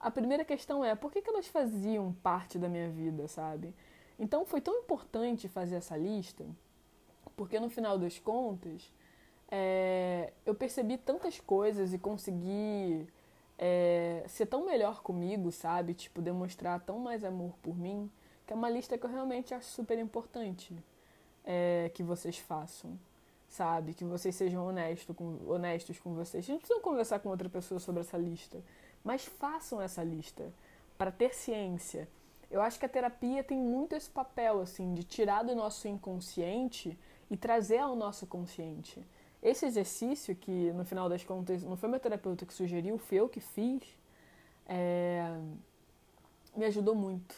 a 0.00 0.10
primeira 0.10 0.44
questão 0.44 0.84
é, 0.84 0.94
por 0.94 1.10
que, 1.10 1.20
que 1.20 1.28
elas 1.28 1.46
faziam 1.46 2.12
parte 2.22 2.58
da 2.58 2.68
minha 2.68 2.88
vida, 2.88 3.28
sabe? 3.28 3.74
Então 4.18 4.44
foi 4.46 4.60
tão 4.60 4.74
importante 4.78 5.48
fazer 5.48 5.76
essa 5.76 5.96
lista, 5.96 6.44
porque 7.36 7.60
no 7.60 7.68
final 7.68 7.98
das 7.98 8.18
contas 8.18 8.90
é, 9.50 10.32
eu 10.44 10.54
percebi 10.54 10.96
tantas 10.96 11.38
coisas 11.38 11.92
e 11.92 11.98
consegui 11.98 13.06
é, 13.58 14.24
ser 14.28 14.46
tão 14.46 14.64
melhor 14.66 15.02
comigo, 15.02 15.50
sabe? 15.50 15.94
Tipo, 15.94 16.20
demonstrar 16.20 16.80
tão 16.80 16.98
mais 16.98 17.24
amor 17.24 17.54
por 17.62 17.76
mim, 17.76 18.10
que 18.46 18.52
é 18.52 18.56
uma 18.56 18.70
lista 18.70 18.96
que 18.96 19.04
eu 19.04 19.10
realmente 19.10 19.54
acho 19.54 19.68
super 19.68 19.98
importante 19.98 20.76
é, 21.44 21.90
que 21.94 22.02
vocês 22.02 22.38
façam, 22.38 22.98
sabe? 23.48 23.94
Que 23.94 24.04
vocês 24.04 24.34
sejam 24.34 24.66
honesto 24.66 25.14
com, 25.14 25.38
honestos 25.48 25.98
com 25.98 26.14
vocês. 26.14 26.44
Vocês 26.44 26.54
não 26.54 26.58
precisam 26.58 26.82
conversar 26.82 27.18
com 27.20 27.28
outra 27.28 27.48
pessoa 27.48 27.80
sobre 27.80 28.00
essa 28.00 28.18
lista, 28.18 28.62
mas 29.04 29.24
façam 29.24 29.80
essa 29.80 30.02
lista 30.02 30.52
para 30.98 31.10
ter 31.10 31.34
ciência 31.34 32.08
eu 32.50 32.60
acho 32.62 32.78
que 32.78 32.86
a 32.86 32.88
terapia 32.88 33.42
tem 33.42 33.58
muito 33.58 33.94
esse 33.94 34.08
papel, 34.08 34.60
assim, 34.60 34.94
de 34.94 35.02
tirar 35.02 35.42
do 35.42 35.54
nosso 35.54 35.88
inconsciente 35.88 36.98
e 37.30 37.36
trazer 37.36 37.78
ao 37.78 37.96
nosso 37.96 38.26
consciente. 38.26 39.04
Esse 39.48 39.66
exercício, 39.66 40.34
que 40.34 40.72
no 40.72 40.84
final 40.84 41.08
das 41.08 41.24
contas 41.24 41.62
não 41.62 41.76
foi 41.76 41.88
meu 41.88 42.00
terapeuta 42.00 42.44
que 42.44 42.52
sugeriu, 42.52 42.98
foi 42.98 43.18
eu 43.18 43.28
que 43.28 43.40
fiz, 43.40 43.82
é... 44.66 45.38
me 46.56 46.64
ajudou 46.64 46.94
muito, 46.94 47.34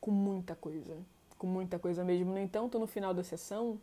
com 0.00 0.10
muita 0.10 0.54
coisa, 0.54 0.96
com 1.36 1.46
muita 1.46 1.78
coisa 1.78 2.04
mesmo. 2.04 2.32
No 2.32 2.38
entanto, 2.38 2.78
no 2.78 2.86
final 2.86 3.12
da 3.12 3.24
sessão, 3.24 3.80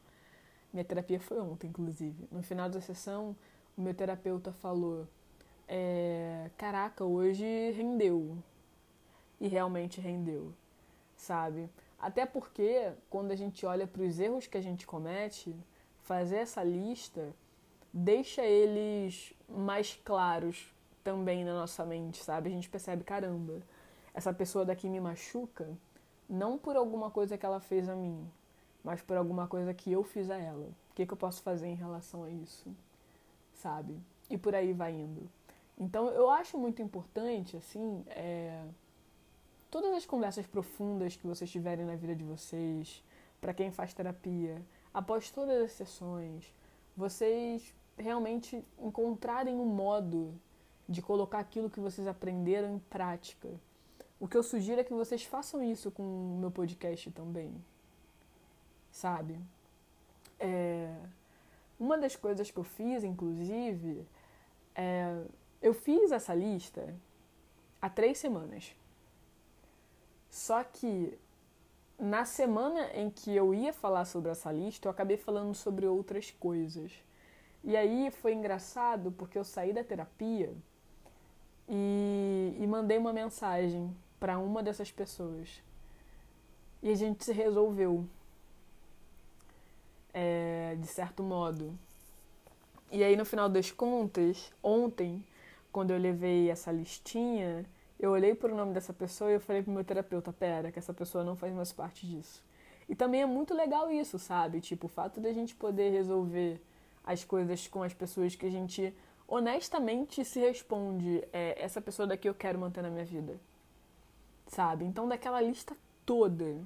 minha 0.72 0.86
terapia 0.86 1.20
foi 1.20 1.39
ontem, 1.39 1.67
inclusive, 1.67 2.27
no 2.32 2.41
final 2.41 2.70
da 2.70 2.79
sessão, 2.79 3.36
o 3.77 3.82
meu 3.82 3.94
terapeuta 3.94 4.53
falou: 4.53 5.08
é... 5.67 6.50
Caraca, 6.58 7.03
hoje 7.03 7.72
rendeu. 7.72 8.38
E 9.41 9.50
realmente 9.50 10.00
rendeu 10.00 10.53
sabe? 11.15 11.70
Até 12.00 12.25
porque 12.25 12.91
quando 13.10 13.32
a 13.32 13.36
gente 13.36 13.65
olha 13.65 13.88
para 13.88 14.03
os 14.03 14.20
erros 14.20 14.48
que 14.48 14.58
a 14.58 14.62
gente 14.62 14.86
comete, 14.86 15.55
fazer 16.03 16.38
essa 16.38 16.63
lista 16.63 17.34
deixa 17.98 18.44
eles 18.44 19.34
mais 19.48 19.96
claros 20.04 20.68
também 21.02 21.46
na 21.46 21.54
nossa 21.54 21.86
mente, 21.86 22.22
sabe? 22.22 22.50
A 22.50 22.52
gente 22.52 22.70
percebe, 22.70 23.06
caramba, 23.06 23.62
essa 24.14 24.34
pessoa 24.34 24.66
daqui 24.66 24.90
me 24.90 25.00
machuca 25.00 25.70
não 26.28 26.58
por 26.58 26.75
alguma 26.75 27.10
coisa 27.10 27.38
que 27.38 27.46
ela 27.46 27.62
fez 27.62 27.88
a 27.88 27.96
mim, 27.96 28.30
mas 28.84 29.02
por 29.02 29.16
alguma 29.16 29.48
coisa 29.48 29.74
que 29.74 29.92
eu 29.94 30.04
fiz 30.04 30.30
a 30.30 30.36
ela. 30.36 30.66
O 30.92 30.94
que, 30.94 31.06
que 31.06 31.14
eu 31.14 31.18
posso 31.18 31.42
fazer 31.42 31.68
em 31.68 31.75
relação 31.75 32.25
a 32.25 32.30
isso? 32.30 32.70
Sabe? 33.54 33.98
E 34.30 34.38
por 34.38 34.54
aí 34.54 34.74
vai 34.74 34.92
indo. 34.92 35.30
Então 35.78 36.10
eu 36.10 36.30
acho 36.30 36.58
muito 36.58 36.82
importante, 36.82 37.56
assim, 37.56 38.04
é 38.08 38.62
todas 39.72 39.94
as 39.94 40.06
conversas 40.06 40.46
profundas 40.46 41.16
que 41.16 41.28
vocês 41.28 41.50
tiverem 41.50 41.86
na 41.86 41.96
vida 41.96 42.16
de 42.16 42.24
vocês, 42.24 43.04
para 43.40 43.54
quem 43.54 43.72
faz 43.72 43.94
terapia, 43.94 44.62
após 44.94 45.30
todas 45.30 45.64
as 45.64 45.72
sessões, 45.74 46.54
vocês 46.96 47.74
realmente 47.98 48.64
encontrarem 48.80 49.56
um 49.56 49.66
modo 49.66 50.34
de 50.88 51.02
colocar 51.02 51.40
aquilo 51.40 51.70
que 51.70 51.80
vocês 51.80 52.08
aprenderam 52.08 52.75
em 52.75 52.80
prática. 52.80 53.50
O 54.20 54.28
que 54.28 54.38
eu 54.38 54.44
sugiro 54.44 54.80
é 54.80 54.84
que 54.84 54.94
vocês 54.94 55.24
façam 55.24 55.64
isso 55.64 55.92
com 55.92 56.04
o 56.04 56.38
meu 56.40 56.52
podcast 56.52 57.12
também. 57.12 57.54
Sabe? 58.92 59.40
É... 60.40 60.96
Uma 61.80 61.98
das 61.98 62.16
coisas 62.16 62.50
que 62.50 62.58
eu 62.58 62.64
fiz, 62.64 63.04
inclusive, 63.04 64.06
é... 64.74 65.24
eu 65.62 65.74
fiz 65.74 66.12
essa 66.12 66.34
lista 66.34 66.96
há 67.82 67.90
três 67.90 68.18
semanas. 68.18 68.75
Só 70.30 70.64
que 70.64 71.18
na 71.98 72.25
semana 72.25 72.90
em 72.94 73.10
que 73.10 73.34
eu 73.36 73.54
ia 73.54 73.72
falar 73.72 74.06
sobre 74.06 74.32
essa 74.32 74.52
lista, 74.52 74.88
eu 74.88 74.92
acabei 74.92 75.18
falando 75.18 75.54
sobre 75.54 75.86
outras 75.86 76.32
coisas. 76.32 76.92
E 77.65 77.75
aí 77.75 78.12
foi 78.12 78.34
engraçado 78.34 79.12
porque 79.12 79.39
eu 79.39 79.43
saí 79.43 79.74
da 79.74 79.84
terapia 79.84 80.53
e, 81.67 82.55
e 82.60 82.67
mandei 82.67 82.95
uma 83.00 83.12
mensagem 83.12 83.91
para 84.19 84.38
uma 84.38 84.62
dessas 84.62 84.91
pessoas. 84.91 85.63
E 86.84 86.91
a 86.91 86.95
gente 86.95 87.25
se 87.25 87.34
resolveu, 87.34 88.05
é, 90.13 90.77
de 90.79 90.86
certo 90.86 91.24
modo. 91.24 91.74
E 92.91 93.03
aí, 93.03 93.15
no 93.15 93.25
final 93.25 93.50
das 93.50 93.72
contas, 93.72 94.53
ontem, 94.62 95.25
quando 95.72 95.89
eu 95.89 95.98
levei 95.98 96.51
essa 96.51 96.72
listinha, 96.72 97.65
eu 98.00 98.12
olhei 98.12 98.36
para 98.36 98.53
o 98.53 98.55
nome 98.55 98.74
dessa 98.74 98.93
pessoa 98.93 99.31
e 99.31 99.34
eu 99.34 99.39
falei 99.39 99.63
pro 99.63 99.72
meu 99.72 99.84
terapeuta, 99.84 100.31
pera, 100.31 100.72
que 100.72 100.77
essa 100.77 100.93
pessoa 100.93 101.24
não 101.24 101.36
faz 101.36 101.51
mais 101.51 101.74
parte 101.74 102.05
disso. 102.05 102.43
E 102.88 102.93
também 102.93 103.24
é 103.24 103.25
muito 103.25 103.55
legal 103.55 103.91
isso, 103.91 104.19
sabe? 104.19 104.62
Tipo, 104.62 104.86
o 104.86 104.89
fato 104.89 105.19
da 105.19 105.34
gente 105.34 105.55
poder 105.55 105.89
resolver 105.89 106.62
as 107.05 107.24
coisas 107.24 107.67
com 107.67 107.83
as 107.83 107.93
pessoas 107.93 108.35
que 108.35 108.45
a 108.45 108.50
gente 108.50 108.93
honestamente 109.27 110.24
se 110.24 110.39
responde, 110.39 111.24
é, 111.31 111.62
essa 111.62 111.81
pessoa 111.81 112.07
daqui 112.07 112.27
eu 112.27 112.33
quero 112.33 112.59
manter 112.59 112.81
na 112.81 112.89
minha 112.89 113.05
vida. 113.05 113.39
Sabe? 114.47 114.85
Então 114.85 115.07
daquela 115.07 115.41
lista 115.41 115.75
toda, 116.05 116.62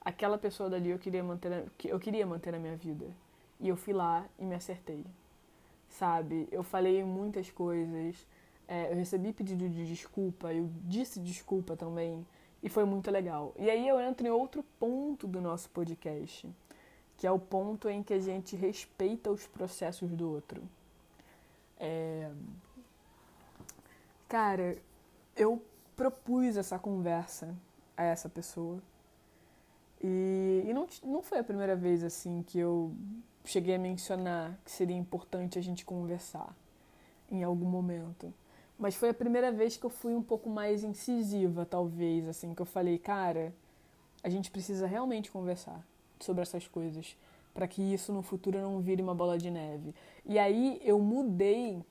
aquela 0.00 0.38
pessoa 0.38 0.68
dali 0.68 0.90
eu 0.90 0.98
queria 0.98 1.22
manter, 1.22 1.64
eu 1.84 1.98
queria 1.98 2.26
manter 2.26 2.52
na 2.52 2.58
minha 2.58 2.76
vida. 2.76 3.06
E 3.58 3.68
eu 3.68 3.76
fui 3.76 3.92
lá 3.92 4.26
e 4.38 4.44
me 4.44 4.54
acertei. 4.54 5.04
Sabe? 5.88 6.48
Eu 6.50 6.62
falei 6.62 7.02
muitas 7.04 7.50
coisas, 7.50 8.26
é, 8.68 8.92
eu 8.92 8.96
recebi 8.96 9.32
pedido 9.32 9.68
de 9.68 9.86
desculpa, 9.86 10.52
eu 10.52 10.68
disse 10.84 11.20
desculpa 11.20 11.76
também, 11.76 12.26
e 12.62 12.68
foi 12.68 12.84
muito 12.84 13.10
legal. 13.10 13.54
E 13.58 13.70
aí 13.70 13.86
eu 13.86 14.00
entro 14.00 14.26
em 14.26 14.30
outro 14.30 14.64
ponto 14.78 15.26
do 15.26 15.40
nosso 15.40 15.70
podcast, 15.70 16.50
que 17.16 17.26
é 17.26 17.30
o 17.30 17.38
ponto 17.38 17.88
em 17.88 18.02
que 18.02 18.12
a 18.12 18.20
gente 18.20 18.54
respeita 18.56 19.30
os 19.30 19.46
processos 19.46 20.10
do 20.10 20.30
outro. 20.30 20.62
É... 21.78 22.30
Cara, 24.28 24.76
eu 25.36 25.62
propus 25.94 26.56
essa 26.56 26.78
conversa 26.78 27.54
a 27.96 28.04
essa 28.04 28.28
pessoa. 28.28 28.82
E, 30.02 30.64
e 30.66 30.74
não, 30.74 30.86
não 31.02 31.22
foi 31.22 31.38
a 31.38 31.44
primeira 31.44 31.74
vez 31.74 32.04
assim 32.04 32.42
que 32.42 32.58
eu 32.58 32.92
cheguei 33.44 33.76
a 33.76 33.78
mencionar 33.78 34.58
que 34.64 34.70
seria 34.70 34.96
importante 34.96 35.58
a 35.58 35.62
gente 35.62 35.84
conversar 35.84 36.54
em 37.30 37.42
algum 37.42 37.66
momento. 37.66 38.32
Mas 38.78 38.94
foi 38.94 39.08
a 39.08 39.14
primeira 39.14 39.50
vez 39.50 39.76
que 39.76 39.86
eu 39.86 39.90
fui 39.90 40.14
um 40.14 40.22
pouco 40.22 40.50
mais 40.50 40.84
incisiva, 40.84 41.64
talvez, 41.64 42.28
assim, 42.28 42.54
que 42.54 42.60
eu 42.60 42.66
falei, 42.66 42.98
cara, 42.98 43.54
a 44.22 44.28
gente 44.28 44.50
precisa 44.50 44.86
realmente 44.86 45.30
conversar 45.30 45.82
sobre 46.20 46.42
essas 46.42 46.66
coisas 46.66 47.16
para 47.56 47.66
que 47.66 47.80
isso 47.80 48.12
no 48.12 48.20
futuro 48.20 48.60
não 48.60 48.80
vire 48.80 49.00
uma 49.00 49.14
bola 49.14 49.38
de 49.38 49.50
neve. 49.50 49.94
E 50.26 50.38
aí 50.38 50.78
eu 50.84 50.98
mudei 50.98 51.82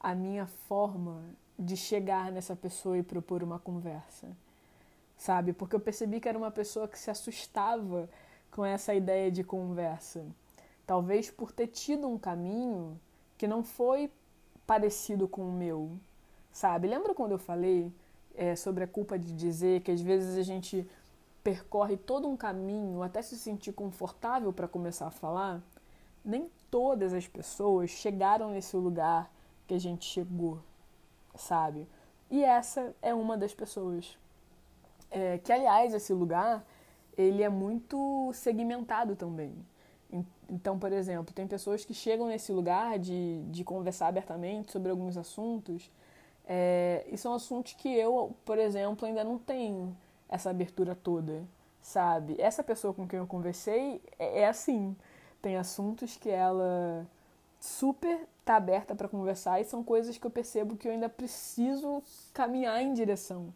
a 0.00 0.12
minha 0.12 0.44
forma 0.44 1.22
de 1.56 1.76
chegar 1.76 2.32
nessa 2.32 2.56
pessoa 2.56 2.98
e 2.98 3.02
propor 3.02 3.40
uma 3.40 3.60
conversa. 3.60 4.26
Sabe? 5.16 5.52
Porque 5.52 5.76
eu 5.76 5.80
percebi 5.80 6.18
que 6.18 6.28
era 6.28 6.36
uma 6.36 6.50
pessoa 6.50 6.88
que 6.88 6.98
se 6.98 7.12
assustava 7.12 8.10
com 8.50 8.64
essa 8.64 8.92
ideia 8.92 9.30
de 9.30 9.44
conversa. 9.44 10.26
Talvez 10.84 11.30
por 11.30 11.52
ter 11.52 11.68
tido 11.68 12.08
um 12.08 12.18
caminho 12.18 13.00
que 13.38 13.46
não 13.46 13.62
foi 13.62 14.10
parecido 14.66 15.28
com 15.28 15.48
o 15.48 15.52
meu, 15.52 15.92
sabe? 16.50 16.88
Lembra 16.88 17.14
quando 17.14 17.32
eu 17.32 17.38
falei 17.38 17.92
é, 18.34 18.56
sobre 18.56 18.82
a 18.82 18.88
culpa 18.88 19.16
de 19.16 19.32
dizer 19.32 19.82
que 19.82 19.92
às 19.92 20.00
vezes 20.00 20.36
a 20.36 20.42
gente 20.42 20.84
percorre 21.44 21.96
todo 21.96 22.26
um 22.26 22.36
caminho 22.36 23.02
até 23.02 23.22
se 23.22 23.36
sentir 23.36 23.72
confortável 23.72 24.52
para 24.52 24.66
começar 24.66 25.06
a 25.06 25.10
falar? 25.10 25.62
Nem 26.24 26.50
todas 26.70 27.12
as 27.12 27.28
pessoas 27.28 27.90
chegaram 27.90 28.50
nesse 28.50 28.76
lugar 28.76 29.30
que 29.66 29.74
a 29.74 29.78
gente 29.78 30.06
chegou, 30.06 30.58
sabe? 31.36 31.86
E 32.30 32.42
essa 32.42 32.94
é 33.02 33.14
uma 33.14 33.36
das 33.36 33.54
pessoas. 33.54 34.18
É, 35.10 35.38
que, 35.38 35.52
aliás, 35.52 35.94
esse 35.94 36.12
lugar, 36.12 36.64
ele 37.16 37.42
é 37.42 37.48
muito 37.48 38.32
segmentado 38.32 39.14
também. 39.14 39.54
Então, 40.48 40.78
por 40.78 40.92
exemplo, 40.92 41.34
tem 41.34 41.46
pessoas 41.46 41.84
que 41.84 41.94
chegam 41.94 42.26
nesse 42.26 42.52
lugar 42.52 42.98
de, 42.98 43.42
de 43.50 43.62
conversar 43.62 44.08
abertamente 44.08 44.72
sobre 44.72 44.90
alguns 44.90 45.16
assuntos 45.16 45.90
é, 46.46 47.06
e 47.10 47.16
são 47.16 47.34
assuntos 47.34 47.72
que 47.72 47.88
eu, 47.88 48.34
por 48.44 48.58
exemplo, 48.58 49.06
ainda 49.06 49.24
não 49.24 49.38
tenho 49.38 49.96
essa 50.28 50.50
abertura 50.50 50.94
toda, 50.94 51.42
sabe? 51.80 52.36
Essa 52.38 52.62
pessoa 52.62 52.94
com 52.94 53.06
quem 53.06 53.18
eu 53.18 53.26
conversei 53.26 54.00
é, 54.18 54.40
é 54.40 54.48
assim. 54.48 54.96
Tem 55.42 55.56
assuntos 55.56 56.16
que 56.16 56.30
ela 56.30 57.06
super 57.60 58.26
tá 58.44 58.56
aberta 58.56 58.94
para 58.94 59.08
conversar 59.08 59.60
e 59.60 59.64
são 59.64 59.82
coisas 59.82 60.18
que 60.18 60.26
eu 60.26 60.30
percebo 60.30 60.76
que 60.76 60.86
eu 60.86 60.92
ainda 60.92 61.08
preciso 61.08 62.02
caminhar 62.32 62.82
em 62.82 62.92
direção, 62.92 63.52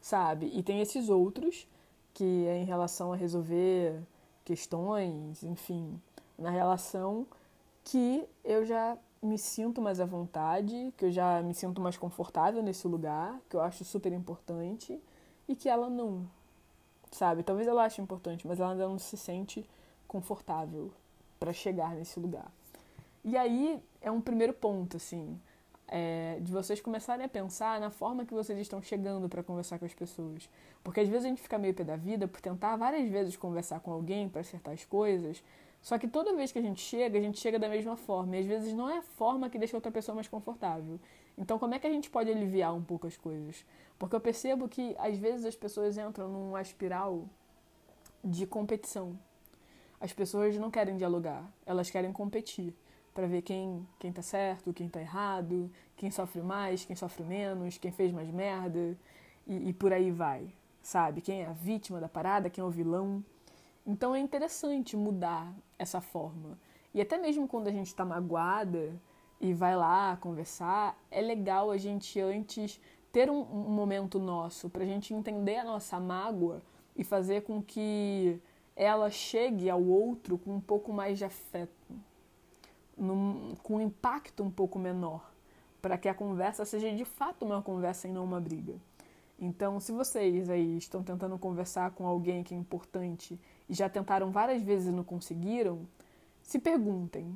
sabe? 0.00 0.50
E 0.54 0.62
tem 0.62 0.80
esses 0.80 1.08
outros 1.08 1.66
que 2.12 2.46
é 2.46 2.58
em 2.58 2.64
relação 2.64 3.12
a 3.12 3.16
resolver 3.16 4.00
questões, 4.44 5.42
enfim, 5.42 6.00
na 6.38 6.50
relação 6.50 7.26
que 7.84 8.26
eu 8.44 8.64
já 8.64 8.98
me 9.22 9.38
sinto 9.38 9.80
mais 9.80 10.00
à 10.00 10.04
vontade, 10.04 10.92
que 10.96 11.06
eu 11.06 11.10
já 11.10 11.42
me 11.42 11.54
sinto 11.54 11.80
mais 11.80 11.96
confortável 11.96 12.62
nesse 12.62 12.86
lugar, 12.86 13.40
que 13.48 13.56
eu 13.56 13.60
acho 13.60 13.84
super 13.84 14.12
importante, 14.12 15.00
e 15.48 15.56
que 15.56 15.68
ela 15.68 15.88
não, 15.88 16.28
sabe? 17.10 17.42
Talvez 17.42 17.66
ela 17.66 17.84
ache 17.84 18.00
importante, 18.02 18.46
mas 18.46 18.60
ela 18.60 18.72
ainda 18.72 18.86
não 18.86 18.98
se 18.98 19.16
sente 19.16 19.64
confortável 20.06 20.92
para 21.40 21.52
chegar 21.52 21.94
nesse 21.94 22.20
lugar. 22.20 22.50
E 23.24 23.36
aí 23.36 23.82
é 24.00 24.10
um 24.10 24.20
primeiro 24.20 24.52
ponto, 24.52 24.96
assim, 24.96 25.40
é, 25.88 26.38
de 26.40 26.52
vocês 26.52 26.80
começarem 26.80 27.24
a 27.24 27.28
pensar 27.28 27.80
na 27.80 27.90
forma 27.90 28.24
que 28.24 28.34
vocês 28.34 28.58
estão 28.58 28.82
chegando 28.82 29.28
para 29.28 29.42
conversar 29.42 29.78
com 29.78 29.84
as 29.84 29.94
pessoas. 29.94 30.48
Porque 30.84 31.00
às 31.00 31.08
vezes 31.08 31.24
a 31.24 31.28
gente 31.28 31.40
fica 31.40 31.58
meio 31.58 31.74
pé 31.74 31.84
da 31.84 31.96
vida 31.96 32.28
por 32.28 32.40
tentar 32.40 32.76
várias 32.76 33.08
vezes 33.08 33.36
conversar 33.36 33.80
com 33.80 33.92
alguém 33.92 34.28
para 34.28 34.42
acertar 34.42 34.74
as 34.74 34.84
coisas, 34.84 35.42
só 35.80 35.98
que 35.98 36.08
toda 36.08 36.34
vez 36.34 36.52
que 36.52 36.58
a 36.58 36.62
gente 36.62 36.80
chega, 36.80 37.18
a 37.18 37.20
gente 37.20 37.38
chega 37.38 37.58
da 37.58 37.68
mesma 37.68 37.96
forma. 37.96 38.36
E 38.36 38.40
às 38.40 38.46
vezes 38.46 38.74
não 38.74 38.88
é 38.90 38.98
a 38.98 39.02
forma 39.02 39.48
que 39.48 39.58
deixa 39.58 39.76
outra 39.76 39.90
pessoa 39.90 40.14
mais 40.14 40.28
confortável. 40.28 40.98
Então, 41.36 41.58
como 41.58 41.74
é 41.74 41.78
que 41.78 41.86
a 41.86 41.90
gente 41.90 42.10
pode 42.10 42.30
aliviar 42.30 42.74
um 42.74 42.82
pouco 42.82 43.06
as 43.06 43.16
coisas? 43.16 43.64
Porque 43.98 44.14
eu 44.14 44.20
percebo 44.20 44.68
que 44.68 44.94
às 44.98 45.18
vezes 45.18 45.44
as 45.44 45.56
pessoas 45.56 45.98
entram 45.98 46.28
numa 46.28 46.62
espiral 46.62 47.28
de 48.22 48.46
competição. 48.46 49.18
As 50.00 50.12
pessoas 50.12 50.56
não 50.56 50.70
querem 50.70 50.96
dialogar, 50.96 51.44
elas 51.66 51.90
querem 51.90 52.12
competir 52.12 52.74
para 53.12 53.26
ver 53.26 53.42
quem 53.42 53.86
quem 53.98 54.12
tá 54.12 54.22
certo, 54.22 54.72
quem 54.72 54.88
tá 54.88 55.00
errado, 55.00 55.70
quem 55.96 56.10
sofre 56.10 56.40
mais, 56.40 56.84
quem 56.84 56.94
sofre 56.94 57.24
menos, 57.24 57.76
quem 57.78 57.90
fez 57.90 58.12
mais 58.12 58.30
merda 58.30 58.96
e, 59.44 59.70
e 59.70 59.72
por 59.72 59.92
aí 59.92 60.12
vai, 60.12 60.52
sabe? 60.80 61.20
Quem 61.20 61.42
é 61.42 61.46
a 61.46 61.52
vítima 61.52 62.00
da 62.00 62.08
parada, 62.08 62.48
quem 62.48 62.62
é 62.62 62.64
o 62.64 62.70
vilão. 62.70 63.24
Então 63.84 64.14
é 64.14 64.20
interessante 64.20 64.96
mudar 64.96 65.52
essa 65.76 66.00
forma. 66.00 66.56
E 66.94 67.00
até 67.00 67.18
mesmo 67.18 67.48
quando 67.48 67.66
a 67.66 67.72
gente 67.72 67.88
está 67.88 68.04
magoada 68.04 68.94
e 69.40 69.52
vai 69.52 69.76
lá 69.76 70.16
conversar, 70.16 70.96
é 71.10 71.20
legal 71.20 71.70
a 71.70 71.76
gente 71.76 72.20
antes 72.20 72.80
ter 73.18 73.28
um, 73.28 73.40
um 73.40 73.70
momento 73.70 74.20
nosso 74.20 74.70
para 74.70 74.84
a 74.84 74.86
gente 74.86 75.12
entender 75.12 75.56
a 75.56 75.64
nossa 75.64 75.98
mágoa 75.98 76.62
e 76.94 77.02
fazer 77.02 77.42
com 77.42 77.60
que 77.60 78.40
ela 78.76 79.10
chegue 79.10 79.68
ao 79.68 79.82
outro 79.82 80.38
com 80.38 80.54
um 80.54 80.60
pouco 80.60 80.92
mais 80.92 81.18
de 81.18 81.24
afeto, 81.24 81.92
num, 82.96 83.56
com 83.60 83.78
um 83.78 83.80
impacto 83.80 84.44
um 84.44 84.50
pouco 84.52 84.78
menor, 84.78 85.32
para 85.82 85.98
que 85.98 86.08
a 86.08 86.14
conversa 86.14 86.64
seja 86.64 86.94
de 86.94 87.04
fato 87.04 87.44
uma 87.44 87.60
conversa 87.60 88.06
e 88.06 88.12
não 88.12 88.22
uma 88.22 88.40
briga. 88.40 88.76
Então, 89.36 89.80
se 89.80 89.90
vocês 89.90 90.48
aí 90.48 90.78
estão 90.78 91.02
tentando 91.02 91.36
conversar 91.40 91.90
com 91.90 92.06
alguém 92.06 92.44
que 92.44 92.54
é 92.54 92.56
importante 92.56 93.36
e 93.68 93.74
já 93.74 93.88
tentaram 93.88 94.30
várias 94.30 94.62
vezes 94.62 94.86
e 94.86 94.92
não 94.92 95.02
conseguiram, 95.02 95.88
se 96.40 96.60
perguntem: 96.60 97.34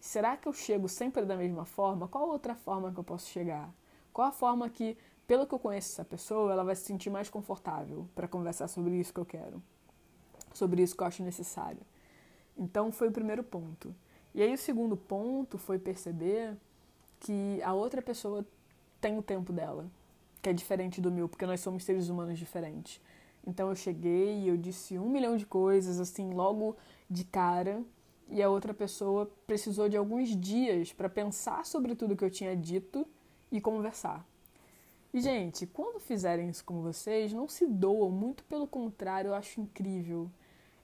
será 0.00 0.38
que 0.38 0.48
eu 0.48 0.54
chego 0.54 0.88
sempre 0.88 1.26
da 1.26 1.36
mesma 1.36 1.66
forma? 1.66 2.08
Qual 2.08 2.30
outra 2.30 2.54
forma 2.54 2.90
que 2.90 2.98
eu 2.98 3.04
posso 3.04 3.28
chegar? 3.28 3.70
Qual 4.12 4.28
a 4.28 4.32
forma 4.32 4.68
que, 4.68 4.96
pelo 5.26 5.46
que 5.46 5.54
eu 5.54 5.58
conheço 5.58 5.92
essa 5.92 6.04
pessoa, 6.04 6.52
ela 6.52 6.64
vai 6.64 6.74
se 6.74 6.82
sentir 6.82 7.10
mais 7.10 7.28
confortável 7.28 8.08
para 8.14 8.28
conversar 8.28 8.68
sobre 8.68 8.94
isso 8.98 9.12
que 9.12 9.20
eu 9.20 9.26
quero, 9.26 9.62
sobre 10.52 10.82
isso 10.82 10.96
que 10.96 11.02
eu 11.02 11.06
acho 11.06 11.22
necessário? 11.22 11.80
Então, 12.56 12.92
foi 12.92 13.08
o 13.08 13.12
primeiro 13.12 13.42
ponto. 13.42 13.94
E 14.34 14.42
aí, 14.42 14.52
o 14.52 14.58
segundo 14.58 14.96
ponto 14.96 15.58
foi 15.58 15.78
perceber 15.78 16.56
que 17.20 17.62
a 17.62 17.72
outra 17.72 18.02
pessoa 18.02 18.44
tem 19.00 19.18
o 19.18 19.22
tempo 19.22 19.52
dela 19.52 19.90
que 20.42 20.48
é 20.48 20.52
diferente 20.52 21.00
do 21.00 21.10
meu, 21.10 21.28
porque 21.28 21.46
nós 21.46 21.60
somos 21.60 21.84
seres 21.84 22.08
humanos 22.08 22.36
diferentes. 22.36 23.00
Então 23.46 23.68
eu 23.68 23.76
cheguei 23.76 24.40
e 24.40 24.48
eu 24.48 24.56
disse 24.56 24.98
um 24.98 25.08
milhão 25.08 25.36
de 25.36 25.46
coisas, 25.46 26.00
assim, 26.00 26.34
logo 26.34 26.76
de 27.08 27.24
cara, 27.24 27.82
e 28.28 28.42
a 28.42 28.50
outra 28.50 28.74
pessoa 28.74 29.30
precisou 29.46 29.88
de 29.88 29.96
alguns 29.96 30.36
dias 30.36 30.92
para 30.92 31.08
pensar 31.08 31.64
sobre 31.64 31.94
tudo 31.94 32.16
que 32.16 32.24
eu 32.24 32.30
tinha 32.30 32.56
dito 32.56 33.06
e 33.52 33.60
conversar. 33.60 34.26
E, 35.14 35.20
gente, 35.20 35.66
quando 35.66 36.00
fizerem 36.00 36.48
isso 36.48 36.64
com 36.64 36.80
vocês, 36.80 37.32
não 37.32 37.46
se 37.46 37.66
doam, 37.66 38.10
muito 38.10 38.42
pelo 38.44 38.66
contrário, 38.66 39.28
eu 39.28 39.34
acho 39.34 39.60
incrível. 39.60 40.30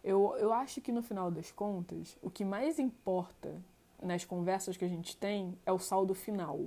Eu, 0.05 0.37
eu 0.39 0.53
acho 0.53 0.81
que 0.83 0.93
no 0.93 1.03
final 1.03 1.31
das 1.31 1.51
contas, 1.51 2.17
o 2.23 2.31
que 2.31 2.45
mais 2.45 2.79
importa 2.79 3.61
nas 4.03 4.25
conversas 4.25 4.77
que 4.77 4.85
a 4.85 4.89
gente 4.89 5.17
tem 5.17 5.59
é 5.65 5.73
o 5.73 5.79
saldo 5.79 6.15
final 6.15 6.67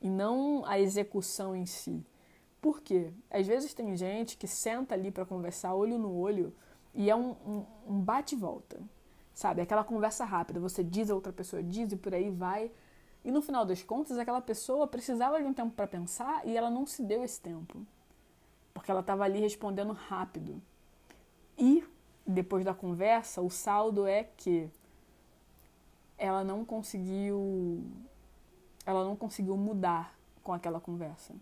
e 0.00 0.10
não 0.10 0.64
a 0.66 0.78
execução 0.78 1.54
em 1.54 1.64
si. 1.64 2.04
Por 2.60 2.80
quê? 2.80 3.12
Às 3.30 3.46
vezes 3.46 3.72
tem 3.72 3.96
gente 3.96 4.36
que 4.36 4.46
senta 4.46 4.94
ali 4.94 5.10
para 5.10 5.24
conversar 5.24 5.74
olho 5.74 5.96
no 5.96 6.12
olho 6.14 6.52
e 6.92 7.08
é 7.08 7.16
um, 7.16 7.30
um, 7.46 7.66
um 7.88 8.00
bate-volta, 8.00 8.80
sabe? 9.32 9.62
Aquela 9.62 9.84
conversa 9.84 10.24
rápida, 10.24 10.60
você 10.60 10.82
diz, 10.84 11.08
a 11.08 11.14
outra 11.14 11.32
pessoa 11.32 11.62
diz 11.62 11.92
e 11.92 11.96
por 11.96 12.14
aí 12.14 12.30
vai. 12.30 12.70
E 13.24 13.30
no 13.30 13.40
final 13.40 13.64
das 13.64 13.82
contas, 13.82 14.18
aquela 14.18 14.40
pessoa 14.40 14.86
precisava 14.86 15.40
de 15.40 15.46
um 15.46 15.52
tempo 15.52 15.72
para 15.72 15.86
pensar 15.86 16.46
e 16.46 16.56
ela 16.56 16.70
não 16.70 16.86
se 16.86 17.02
deu 17.02 17.22
esse 17.22 17.40
tempo. 17.40 17.86
Porque 18.74 18.90
ela 18.90 19.00
estava 19.00 19.24
ali 19.24 19.40
respondendo 19.40 19.92
rápido. 19.92 20.60
E 21.56 21.84
depois 22.26 22.64
da 22.64 22.74
conversa, 22.74 23.40
o 23.40 23.50
saldo 23.50 24.06
é 24.06 24.24
que 24.24 24.68
ela 26.18 26.44
não 26.44 26.64
conseguiu 26.64 27.84
ela 28.84 29.04
não 29.04 29.14
conseguiu 29.14 29.56
mudar 29.56 30.16
com 30.42 30.52
aquela 30.52 30.80
conversa, 30.80 31.34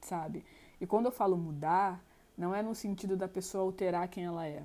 sabe? 0.00 0.42
E 0.80 0.86
quando 0.86 1.06
eu 1.06 1.12
falo 1.12 1.36
mudar, 1.36 2.02
não 2.36 2.54
é 2.54 2.62
no 2.62 2.74
sentido 2.74 3.14
da 3.14 3.28
pessoa 3.28 3.64
alterar 3.64 4.08
quem 4.08 4.24
ela 4.24 4.46
é, 4.46 4.62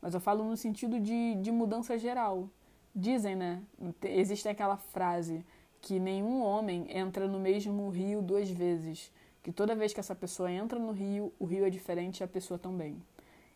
mas 0.00 0.14
eu 0.14 0.20
falo 0.20 0.42
no 0.44 0.56
sentido 0.56 0.98
de, 0.98 1.34
de 1.34 1.52
mudança 1.52 1.98
geral. 1.98 2.48
Dizem, 2.94 3.36
né? 3.36 3.62
Existe 4.02 4.48
aquela 4.48 4.76
frase 4.76 5.44
que 5.80 5.98
nenhum 5.98 6.42
homem 6.42 6.86
entra 6.88 7.26
no 7.26 7.40
mesmo 7.40 7.88
rio 7.88 8.20
duas 8.20 8.50
vezes, 8.50 9.10
que 9.42 9.50
toda 9.50 9.74
vez 9.74 9.92
que 9.92 10.00
essa 10.00 10.14
pessoa 10.14 10.50
entra 10.50 10.78
no 10.78 10.92
rio, 10.92 11.32
o 11.38 11.44
rio 11.44 11.64
é 11.64 11.70
diferente 11.70 12.20
e 12.20 12.24
a 12.24 12.28
pessoa 12.28 12.58
também. 12.58 13.00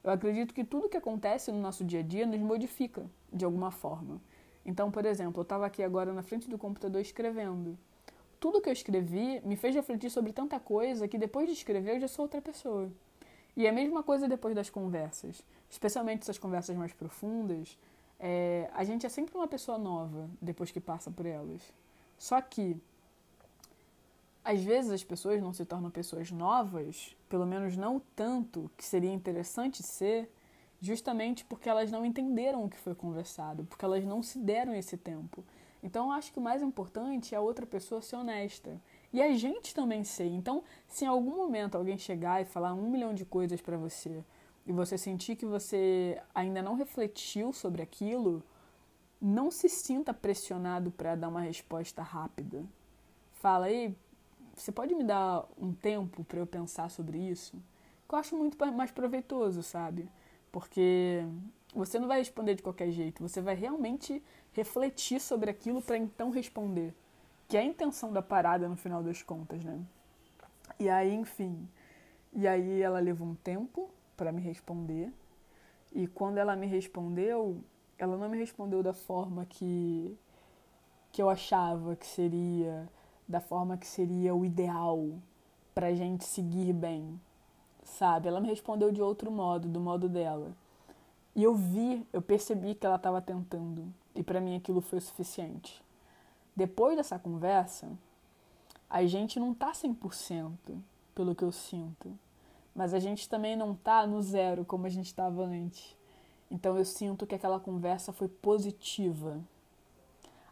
Eu 0.03 0.11
acredito 0.11 0.53
que 0.53 0.65
tudo 0.65 0.89
que 0.89 0.97
acontece 0.97 1.51
no 1.51 1.61
nosso 1.61 1.85
dia 1.85 2.01
a 2.01 2.03
dia 2.03 2.27
nos 2.27 2.41
modifica 2.41 3.07
de 3.33 3.45
alguma 3.45 3.71
forma. 3.71 4.21
Então, 4.65 4.91
por 4.91 5.05
exemplo, 5.05 5.41
eu 5.41 5.43
estava 5.43 5.67
aqui 5.67 5.83
agora 5.83 6.13
na 6.13 6.23
frente 6.23 6.49
do 6.49 6.59
computador 6.59 7.01
escrevendo. 7.01 7.79
Tudo 8.41 8.61
que 8.61 8.69
eu 8.69 8.73
escrevi 8.73 9.41
me 9.45 9.57
fez 9.57 9.75
refletir 9.75 10.11
sobre 10.11 10.33
tanta 10.33 10.61
coisa 10.61 11.09
que 11.09 11.19
depois 11.19 11.47
de 11.47 11.53
escrever 11.53 11.97
eu 11.97 12.01
já 12.01 12.09
sou 12.09 12.25
outra 12.25 12.41
pessoa. 12.41 12.91
E 13.57 13.67
é 13.67 13.71
a 13.71 13.73
mesma 13.73 14.03
coisa 14.03 14.29
depois 14.29 14.55
das 14.55 14.69
conversas, 14.69 15.43
especialmente 15.71 16.23
essas 16.23 16.39
conversas 16.39 16.77
mais 16.77 16.93
profundas. 16.93 17.79
É, 18.19 18.69
a 18.75 18.85
gente 18.85 19.07
é 19.07 19.09
sempre 19.09 19.35
uma 19.35 19.47
pessoa 19.47 19.79
nova 19.79 20.29
depois 20.41 20.71
que 20.71 20.81
passa 20.81 21.11
por 21.11 21.25
elas. 21.25 21.63
Só 22.19 22.41
que, 22.41 22.77
às 24.45 24.63
vezes, 24.63 24.91
as 24.91 25.05
pessoas 25.05 25.43
não 25.43 25.53
se 25.53 25.65
tornam 25.65 25.91
pessoas 25.91 26.31
novas, 26.31 27.17
pelo 27.29 27.47
menos 27.47 27.77
não 27.77 28.01
tanto 28.15 28.71
que 28.77 28.85
seria 28.85 29.13
interessante 29.13 29.83
ser, 29.83 30.31
justamente 30.81 31.45
porque 31.45 31.69
elas 31.69 31.91
não 31.91 32.05
entenderam 32.05 32.65
o 32.65 32.69
que 32.69 32.79
foi 32.79 32.95
conversado, 32.95 33.65
porque 33.65 33.85
elas 33.85 34.05
não 34.05 34.23
se 34.23 34.39
deram 34.39 34.75
esse 34.75 34.97
tempo. 34.97 35.45
Então, 35.83 36.07
eu 36.07 36.13
acho 36.13 36.33
que 36.33 36.39
o 36.39 36.43
mais 36.43 36.63
importante 36.63 37.35
é 37.35 37.39
a 37.39 37.43
outra 37.43 37.67
pessoa 37.67 38.01
ser 38.01 38.17
honesta. 38.17 38.81
E 39.13 39.23
a 39.23 39.33
gente 39.35 39.75
também 39.75 40.03
ser. 40.03 40.27
Então, 40.27 40.65
se 40.89 41.05
em 41.05 41.09
algum 41.09 41.37
momento 41.37 41.77
alguém 41.77 41.97
chegar 41.99 42.41
e 42.41 42.45
falar 42.45 42.75
um 42.75 42.91
milhão 42.91 43.15
de 43.15 43.25
coisas 43.25 43.61
para 43.61 43.77
você 43.77 44.25
e 44.67 44.73
você 44.73 44.97
sentir 44.97 45.37
que 45.37 45.45
você 45.45 46.21
ainda 46.35 46.63
não 46.63 46.75
refletiu 46.75 47.53
sobre 47.53 47.83
aquilo, 47.83 48.43
não 49.25 49.51
se 49.51 49.71
sinta 49.71 50.13
pressionado 50.13 50.91
para 50.91 51.15
dar 51.15 51.29
uma 51.29 51.41
resposta 51.41 52.03
rápida. 52.03 52.63
Fala 53.33 53.67
aí, 53.67 53.97
você 54.55 54.71
pode 54.71 54.95
me 54.95 55.03
dar 55.03 55.47
um 55.59 55.73
tempo 55.73 56.23
para 56.25 56.41
eu 56.41 56.47
pensar 56.47 56.91
sobre 56.91 57.17
isso? 57.17 57.57
Que 58.07 58.15
eu 58.15 58.19
acho 58.19 58.37
muito 58.37 58.59
mais 58.75 58.91
proveitoso, 58.91 59.63
sabe? 59.63 60.07
Porque 60.53 61.25
você 61.75 61.99
não 61.99 62.07
vai 62.07 62.19
responder 62.19 62.55
de 62.55 62.63
qualquer 62.63 62.91
jeito, 62.91 63.27
você 63.27 63.41
vai 63.41 63.55
realmente 63.55 64.23
refletir 64.53 65.19
sobre 65.19 65.51
aquilo 65.51 65.81
para 65.81 65.97
então 65.97 66.29
responder. 66.29 66.95
Que 67.49 67.57
é 67.57 67.61
a 67.61 67.65
intenção 67.65 68.13
da 68.13 68.21
parada 68.21 68.69
no 68.69 68.77
final 68.77 69.03
das 69.03 69.23
contas, 69.23 69.65
né? 69.65 69.81
E 70.79 70.87
aí, 70.91 71.15
enfim. 71.15 71.67
E 72.31 72.47
aí 72.47 72.83
ela 72.83 73.01
levou 73.01 73.27
um 73.27 73.35
tempo 73.35 73.89
para 74.19 74.31
me 74.31 74.43
responder. 74.43 75.11
E 75.95 76.07
quando 76.07 76.37
ela 76.37 76.55
me 76.55 76.67
respondeu, 76.67 77.65
ela 78.05 78.17
não 78.17 78.29
me 78.29 78.39
respondeu 78.39 78.83
da 78.83 78.93
forma 78.93 79.45
que, 79.47 80.17
que 81.11 81.21
eu 81.21 81.29
achava 81.29 81.97
que 81.97 82.07
seria, 82.07 82.89
da 83.27 83.41
forma 83.41 83.77
que 83.77 83.87
seria 83.87 84.35
o 84.35 84.45
ideal 84.45 85.19
pra 85.75 85.95
gente 85.95 86.25
seguir 86.25 86.73
bem, 86.73 87.21
sabe? 87.83 88.29
Ela 88.29 88.41
me 88.41 88.49
respondeu 88.49 88.93
de 88.93 89.03
outro 89.03 89.31
modo, 89.31 89.69
do 89.69 89.81
modo 89.81 90.09
dela. 90.09 90.53
E 91.35 91.43
eu 91.43 91.55
vi, 91.55 92.07
eu 92.13 92.23
percebi 92.23 92.75
que 92.75 92.87
ela 92.87 92.97
estava 92.97 93.21
tentando, 93.21 93.93
e 94.15 94.23
para 94.23 94.41
mim 94.41 94.57
aquilo 94.57 94.81
foi 94.81 94.99
o 94.99 95.03
suficiente. 95.03 95.83
Depois 96.55 96.97
dessa 96.97 97.19
conversa, 97.19 97.91
a 98.89 99.05
gente 99.05 99.41
não 99.41 99.53
tá 99.53 99.73
100%, 99.73 100.53
pelo 101.15 101.35
que 101.35 101.43
eu 101.43 101.51
sinto, 101.51 102.17
mas 102.75 102.93
a 102.93 102.99
gente 102.99 103.29
também 103.29 103.57
não 103.57 103.75
tá 103.75 104.07
no 104.07 104.21
zero 104.21 104.65
como 104.65 104.87
a 104.87 104.91
gente 104.91 105.07
estava 105.07 105.45
antes. 105.45 105.97
Então 106.55 106.79
eu 106.79 106.85
sinto 106.85 107.27
que 107.27 107.35
aquela 107.35 107.59
conversa 107.59 108.13
foi 108.13 108.29
positiva. 108.29 109.41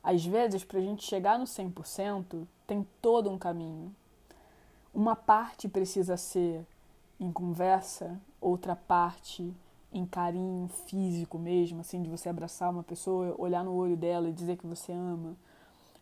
Às 0.02 0.26
vezes, 0.26 0.64
para 0.64 0.80
a 0.80 0.82
gente 0.82 1.04
chegar 1.04 1.38
no 1.38 1.44
100%, 1.44 2.44
tem 2.66 2.84
todo 3.00 3.30
um 3.30 3.38
caminho. 3.38 3.94
Uma 4.92 5.14
parte 5.14 5.68
precisa 5.68 6.16
ser 6.16 6.66
em 7.20 7.30
conversa, 7.30 8.20
outra 8.40 8.74
parte 8.74 9.54
em 9.92 10.04
carinho 10.04 10.66
físico 10.86 11.38
mesmo, 11.38 11.82
assim, 11.82 12.02
de 12.02 12.10
você 12.10 12.28
abraçar 12.28 12.70
uma 12.70 12.82
pessoa, 12.82 13.36
olhar 13.38 13.62
no 13.62 13.72
olho 13.72 13.96
dela 13.96 14.28
e 14.28 14.32
dizer 14.32 14.56
que 14.56 14.66
você 14.66 14.90
ama. 14.90 15.36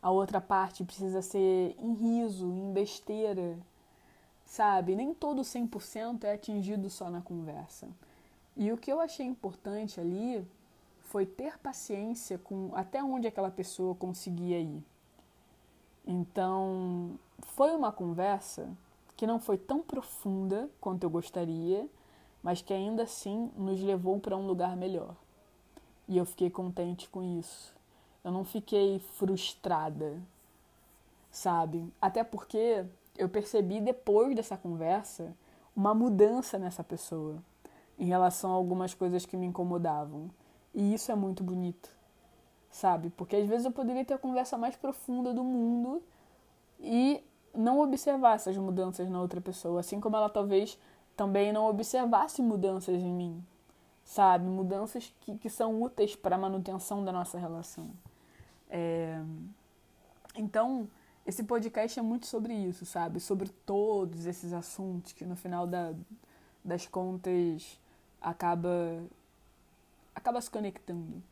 A 0.01 0.11
outra 0.11 0.41
parte 0.41 0.83
precisa 0.83 1.21
ser 1.21 1.77
em 1.79 1.93
riso, 1.93 2.47
em 2.47 2.73
besteira, 2.73 3.59
sabe? 4.47 4.97
Nem 4.97 5.13
todo 5.13 5.43
100% 5.43 6.25
é 6.25 6.33
atingido 6.33 6.89
só 6.89 7.11
na 7.11 7.21
conversa. 7.21 7.87
E 8.57 8.73
o 8.73 8.77
que 8.77 8.93
eu 8.93 9.01
achei 9.01 9.25
importante 9.25 10.01
ali 10.01 10.45
foi 11.11 11.27
ter 11.27 11.59
paciência 11.59 12.39
com 12.39 12.71
até 12.75 13.03
onde 13.03 13.27
aquela 13.27 13.51
pessoa 13.51 13.95
conseguia 13.95 14.61
ir. 14.61 14.83
Então, 16.07 17.19
foi 17.41 17.75
uma 17.75 17.91
conversa 17.91 18.69
que 19.17 19.27
não 19.27 19.41
foi 19.41 19.59
tão 19.59 19.83
profunda 19.83 20.71
quanto 20.81 21.05
eu 21.05 21.11
gostaria, 21.11 21.89
mas 22.43 22.63
que 22.63 22.73
ainda 22.73 23.03
assim 23.03 23.51
nos 23.57 23.83
levou 23.83 24.19
para 24.19 24.37
um 24.37 24.47
lugar 24.47 24.77
melhor. 24.77 25.15
E 26.09 26.17
eu 26.17 26.25
fiquei 26.25 26.49
contente 26.49 27.09
com 27.09 27.23
isso. 27.39 27.75
Eu 28.25 28.33
não 28.33 28.45
fiquei 28.45 28.99
frustrada, 28.99 30.21
sabe? 31.31 31.93
Até 32.01 32.25
porque 32.25 32.85
eu 33.17 33.29
percebi 33.29 33.81
depois 33.81 34.35
dessa 34.35 34.57
conversa 34.57 35.35
uma 35.75 35.95
mudança 35.95 36.59
nessa 36.59 36.83
pessoa 36.83 37.43
em 38.01 38.07
relação 38.07 38.51
a 38.51 38.55
algumas 38.55 38.95
coisas 38.95 39.27
que 39.27 39.37
me 39.37 39.47
incomodavam. 39.47 40.31
E 40.75 40.95
isso 40.95 41.13
é 41.13 41.15
muito 41.15 41.45
bonito, 41.45 41.91
sabe? 42.71 43.11
Porque 43.11 43.37
às 43.37 43.47
vezes 43.47 43.67
eu 43.67 43.73
poderia 43.73 44.05
ter 44.05 44.15
a 44.15 44.19
conversa 44.19 44.57
mais 44.57 44.75
profunda 44.75 45.35
do 45.35 45.45
mundo 45.45 46.03
e 46.81 47.23
não 47.55 47.79
observar 47.81 48.37
essas 48.37 48.57
mudanças 48.57 49.11
na 49.11 49.21
outra 49.21 49.41
pessoa, 49.41 49.81
assim 49.81 50.01
como 50.01 50.17
ela 50.17 50.31
talvez 50.31 50.79
também 51.15 51.53
não 51.53 51.67
observasse 51.67 52.41
mudanças 52.41 53.03
em 53.03 53.13
mim, 53.13 53.45
sabe? 54.03 54.47
Mudanças 54.47 55.13
que, 55.21 55.37
que 55.37 55.51
são 55.51 55.83
úteis 55.83 56.17
para 56.17 56.37
a 56.37 56.39
manutenção 56.39 57.05
da 57.05 57.13
nossa 57.13 57.39
relação. 57.39 57.91
É... 58.71 59.21
Então, 60.35 60.89
esse 61.27 61.43
podcast 61.43 61.99
é 61.99 62.03
muito 62.03 62.27
sobre 62.27 62.55
isso, 62.55 62.87
sabe? 62.87 63.21
Sobre 63.21 63.51
todos 63.67 64.25
esses 64.25 64.55
assuntos 64.55 65.13
que 65.13 65.27
no 65.27 65.37
final 65.37 65.67
da, 65.67 65.93
das 66.65 66.87
contas 66.87 67.79
acaba 68.21 69.03
acaba 70.15 70.41
se 70.41 70.51
conectando. 70.51 71.23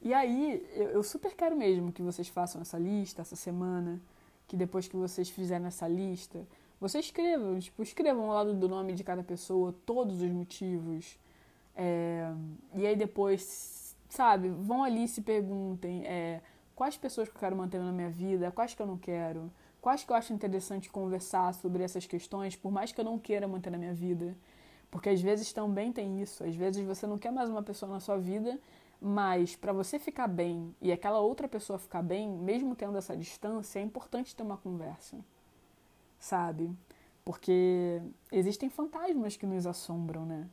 E 0.00 0.14
aí, 0.14 0.66
eu, 0.74 0.88
eu, 0.90 1.02
super 1.02 1.34
quero 1.34 1.56
mesmo 1.56 1.92
que 1.92 2.02
vocês 2.02 2.28
façam 2.28 2.60
essa 2.60 2.78
lista 2.78 3.22
essa 3.22 3.36
semana, 3.36 4.00
que 4.46 4.56
depois 4.56 4.88
que 4.88 4.96
vocês 4.96 5.28
fizerem 5.28 5.66
essa 5.66 5.88
lista, 5.88 6.46
vocês 6.80 7.06
escrevam, 7.06 7.58
tipo, 7.58 7.82
escrevam 7.82 8.30
ao 8.30 8.34
lado 8.34 8.54
do 8.54 8.68
nome 8.68 8.94
de 8.94 9.02
cada 9.02 9.22
pessoa 9.22 9.74
todos 9.84 10.22
os 10.22 10.30
motivos. 10.30 11.18
É, 11.74 12.32
e 12.74 12.86
aí 12.86 12.96
depois, 12.96 13.96
sabe, 14.08 14.48
vão 14.48 14.84
ali 14.84 15.04
e 15.04 15.08
se 15.08 15.20
perguntem 15.20 16.04
é, 16.06 16.40
quais 16.74 16.96
pessoas 16.96 17.28
que 17.28 17.34
eu 17.34 17.40
quero 17.40 17.56
manter 17.56 17.80
na 17.80 17.92
minha 17.92 18.10
vida, 18.10 18.52
quais 18.52 18.74
que 18.74 18.80
eu 18.80 18.86
não 18.86 18.96
quero, 18.96 19.50
quais 19.80 20.04
que 20.04 20.12
eu 20.12 20.16
acho 20.16 20.32
interessante 20.32 20.88
conversar 20.88 21.52
sobre 21.54 21.82
essas 21.82 22.06
questões, 22.06 22.54
por 22.54 22.70
mais 22.70 22.92
que 22.92 23.00
eu 23.00 23.04
não 23.04 23.18
queira 23.18 23.48
manter 23.48 23.70
na 23.70 23.78
minha 23.78 23.94
vida. 23.94 24.36
Porque 24.90 25.08
às 25.08 25.20
vezes 25.20 25.52
também 25.52 25.92
tem 25.92 26.20
isso. 26.20 26.44
Às 26.44 26.54
vezes 26.54 26.84
você 26.84 27.06
não 27.06 27.18
quer 27.18 27.30
mais 27.30 27.48
uma 27.50 27.62
pessoa 27.62 27.92
na 27.92 28.00
sua 28.00 28.18
vida, 28.18 28.58
mas 29.00 29.54
para 29.54 29.72
você 29.72 29.98
ficar 29.98 30.26
bem 30.26 30.74
e 30.80 30.90
aquela 30.90 31.20
outra 31.20 31.46
pessoa 31.46 31.78
ficar 31.78 32.02
bem, 32.02 32.28
mesmo 32.28 32.74
tendo 32.74 32.96
essa 32.98 33.16
distância, 33.16 33.78
é 33.78 33.82
importante 33.82 34.34
ter 34.34 34.42
uma 34.42 34.56
conversa. 34.56 35.16
Sabe? 36.18 36.70
Porque 37.24 38.00
existem 38.32 38.70
fantasmas 38.70 39.36
que 39.36 39.46
nos 39.46 39.66
assombram, 39.66 40.24
né? 40.24 40.48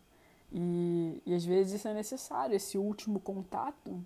E, 0.51 1.21
e 1.25 1.33
às 1.33 1.43
vezes 1.43 1.73
isso 1.73 1.87
é 1.87 1.93
necessário, 1.93 2.55
esse 2.55 2.77
último 2.77 3.19
contato, 3.19 4.03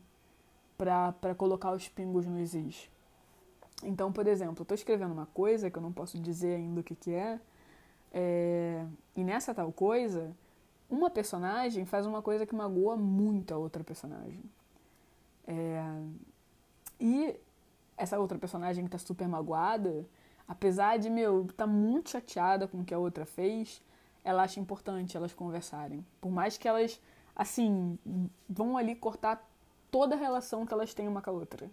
para 0.78 1.36
colocar 1.36 1.74
os 1.74 1.90
pingos 1.90 2.26
nos 2.26 2.54
is. 2.54 2.90
Então, 3.84 4.12
por 4.12 4.28
exemplo, 4.28 4.60
eu 4.60 4.64
estou 4.64 4.76
escrevendo 4.76 5.12
uma 5.12 5.26
coisa 5.26 5.70
que 5.70 5.78
eu 5.78 5.82
não 5.82 5.92
posso 5.92 6.18
dizer 6.20 6.56
ainda 6.56 6.82
o 6.82 6.84
que, 6.84 6.96
que 6.96 7.12
é, 7.12 7.40
é, 8.12 8.86
e 9.16 9.24
nessa 9.24 9.54
tal 9.54 9.72
coisa, 9.72 10.36
uma 10.90 11.10
personagem 11.10 11.86
faz 11.86 12.06
uma 12.06 12.22
coisa 12.22 12.46
que 12.46 12.56
magoa 12.56 12.96
muito 12.98 13.54
a 13.54 13.58
outra 13.58 13.84
personagem. 13.84 14.44
É, 15.48 15.84
e 17.00 17.36
essa 17.98 18.20
outra 18.20 18.38
personagem 18.38 18.86
que 18.86 18.92
tá 18.92 18.98
super 18.98 19.28
magoada, 19.28 20.06
apesar 20.48 20.98
de, 20.98 21.10
meu, 21.10 21.48
tá 21.56 21.68
muito 21.68 22.10
chateada 22.10 22.68
com 22.68 22.80
o 22.80 22.86
que 22.86 22.94
a 22.94 23.00
outra 23.00 23.26
fez, 23.26 23.82
ela 24.24 24.44
acha 24.44 24.60
importante 24.60 25.16
elas 25.16 25.34
conversarem. 25.34 26.06
Por 26.20 26.32
mais 26.32 26.58
que 26.58 26.68
elas, 26.68 27.00
assim, 27.36 27.98
vão 28.48 28.78
ali 28.78 28.96
cortar 28.96 29.48
toda 29.92 30.16
a 30.16 30.18
relação 30.18 30.66
que 30.66 30.74
elas 30.74 30.94
têm 30.94 31.08
uma 31.08 31.22
com 31.22 31.30
a 31.30 31.34
outra. 31.34 31.70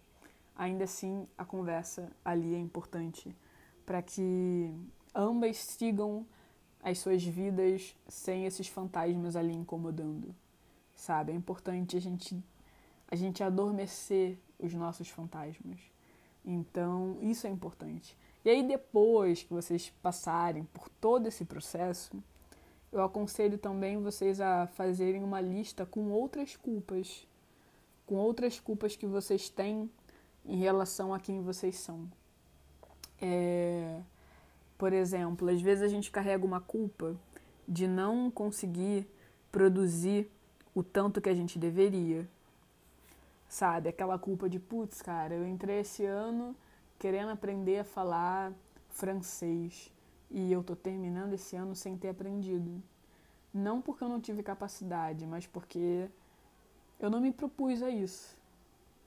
Ainda 0.56 0.84
assim, 0.84 1.26
a 1.36 1.44
conversa 1.44 2.10
ali 2.24 2.54
é 2.54 2.58
importante 2.58 3.34
para 3.84 4.02
que 4.02 4.74
ambas 5.16 5.56
sigam 5.56 6.26
as 6.82 6.98
suas 6.98 7.24
vidas 7.24 7.96
sem 8.06 8.44
esses 8.44 8.68
fantasmas 8.68 9.34
ali 9.34 9.52
incomodando. 9.52 10.34
Sabe? 10.94 11.32
É 11.32 11.34
importante 11.34 11.96
a 11.96 12.00
gente 12.00 12.42
a 13.08 13.14
gente 13.14 13.42
adormecer 13.42 14.38
os 14.58 14.74
nossos 14.74 15.08
fantasmas. 15.08 15.78
Então, 16.44 17.18
isso 17.20 17.46
é 17.46 17.50
importante. 17.50 18.16
E 18.44 18.50
aí, 18.50 18.62
depois 18.66 19.42
que 19.42 19.52
vocês 19.52 19.92
passarem 20.02 20.64
por 20.72 20.88
todo 20.88 21.26
esse 21.26 21.44
processo, 21.44 22.22
eu 22.92 23.02
aconselho 23.02 23.58
também 23.58 24.00
vocês 24.00 24.40
a 24.40 24.66
fazerem 24.68 25.22
uma 25.22 25.40
lista 25.40 25.84
com 25.84 26.10
outras 26.10 26.56
culpas, 26.56 27.26
com 28.06 28.14
outras 28.14 28.60
culpas 28.60 28.96
que 28.96 29.06
vocês 29.06 29.48
têm 29.48 29.90
em 30.44 30.56
relação 30.56 31.12
a 31.12 31.18
quem 31.18 31.42
vocês 31.42 31.76
são. 31.76 32.08
É, 33.20 34.00
por 34.78 34.92
exemplo, 34.92 35.48
às 35.48 35.60
vezes 35.60 35.82
a 35.82 35.88
gente 35.88 36.10
carrega 36.10 36.44
uma 36.44 36.60
culpa 36.60 37.16
de 37.66 37.86
não 37.86 38.30
conseguir 38.30 39.08
produzir 39.50 40.30
o 40.74 40.82
tanto 40.82 41.20
que 41.20 41.28
a 41.28 41.34
gente 41.34 41.58
deveria. 41.58 42.28
Sabe? 43.48 43.88
Aquela 43.88 44.18
culpa 44.18 44.48
de, 44.48 44.58
putz, 44.58 45.00
cara, 45.00 45.34
eu 45.34 45.46
entrei 45.46 45.80
esse 45.80 46.04
ano 46.04 46.54
querendo 46.98 47.30
aprender 47.30 47.78
a 47.78 47.84
falar 47.84 48.52
francês 48.90 49.92
e 50.30 50.52
eu 50.52 50.62
tô 50.62 50.74
terminando 50.74 51.34
esse 51.34 51.56
ano 51.56 51.74
sem 51.74 51.96
ter 51.96 52.08
aprendido. 52.08 52.82
Não 53.54 53.80
porque 53.80 54.04
eu 54.04 54.08
não 54.08 54.20
tive 54.20 54.42
capacidade, 54.42 55.26
mas 55.26 55.46
porque 55.46 56.08
eu 57.00 57.08
não 57.08 57.20
me 57.20 57.32
propus 57.32 57.82
a 57.82 57.88
isso. 57.88 58.36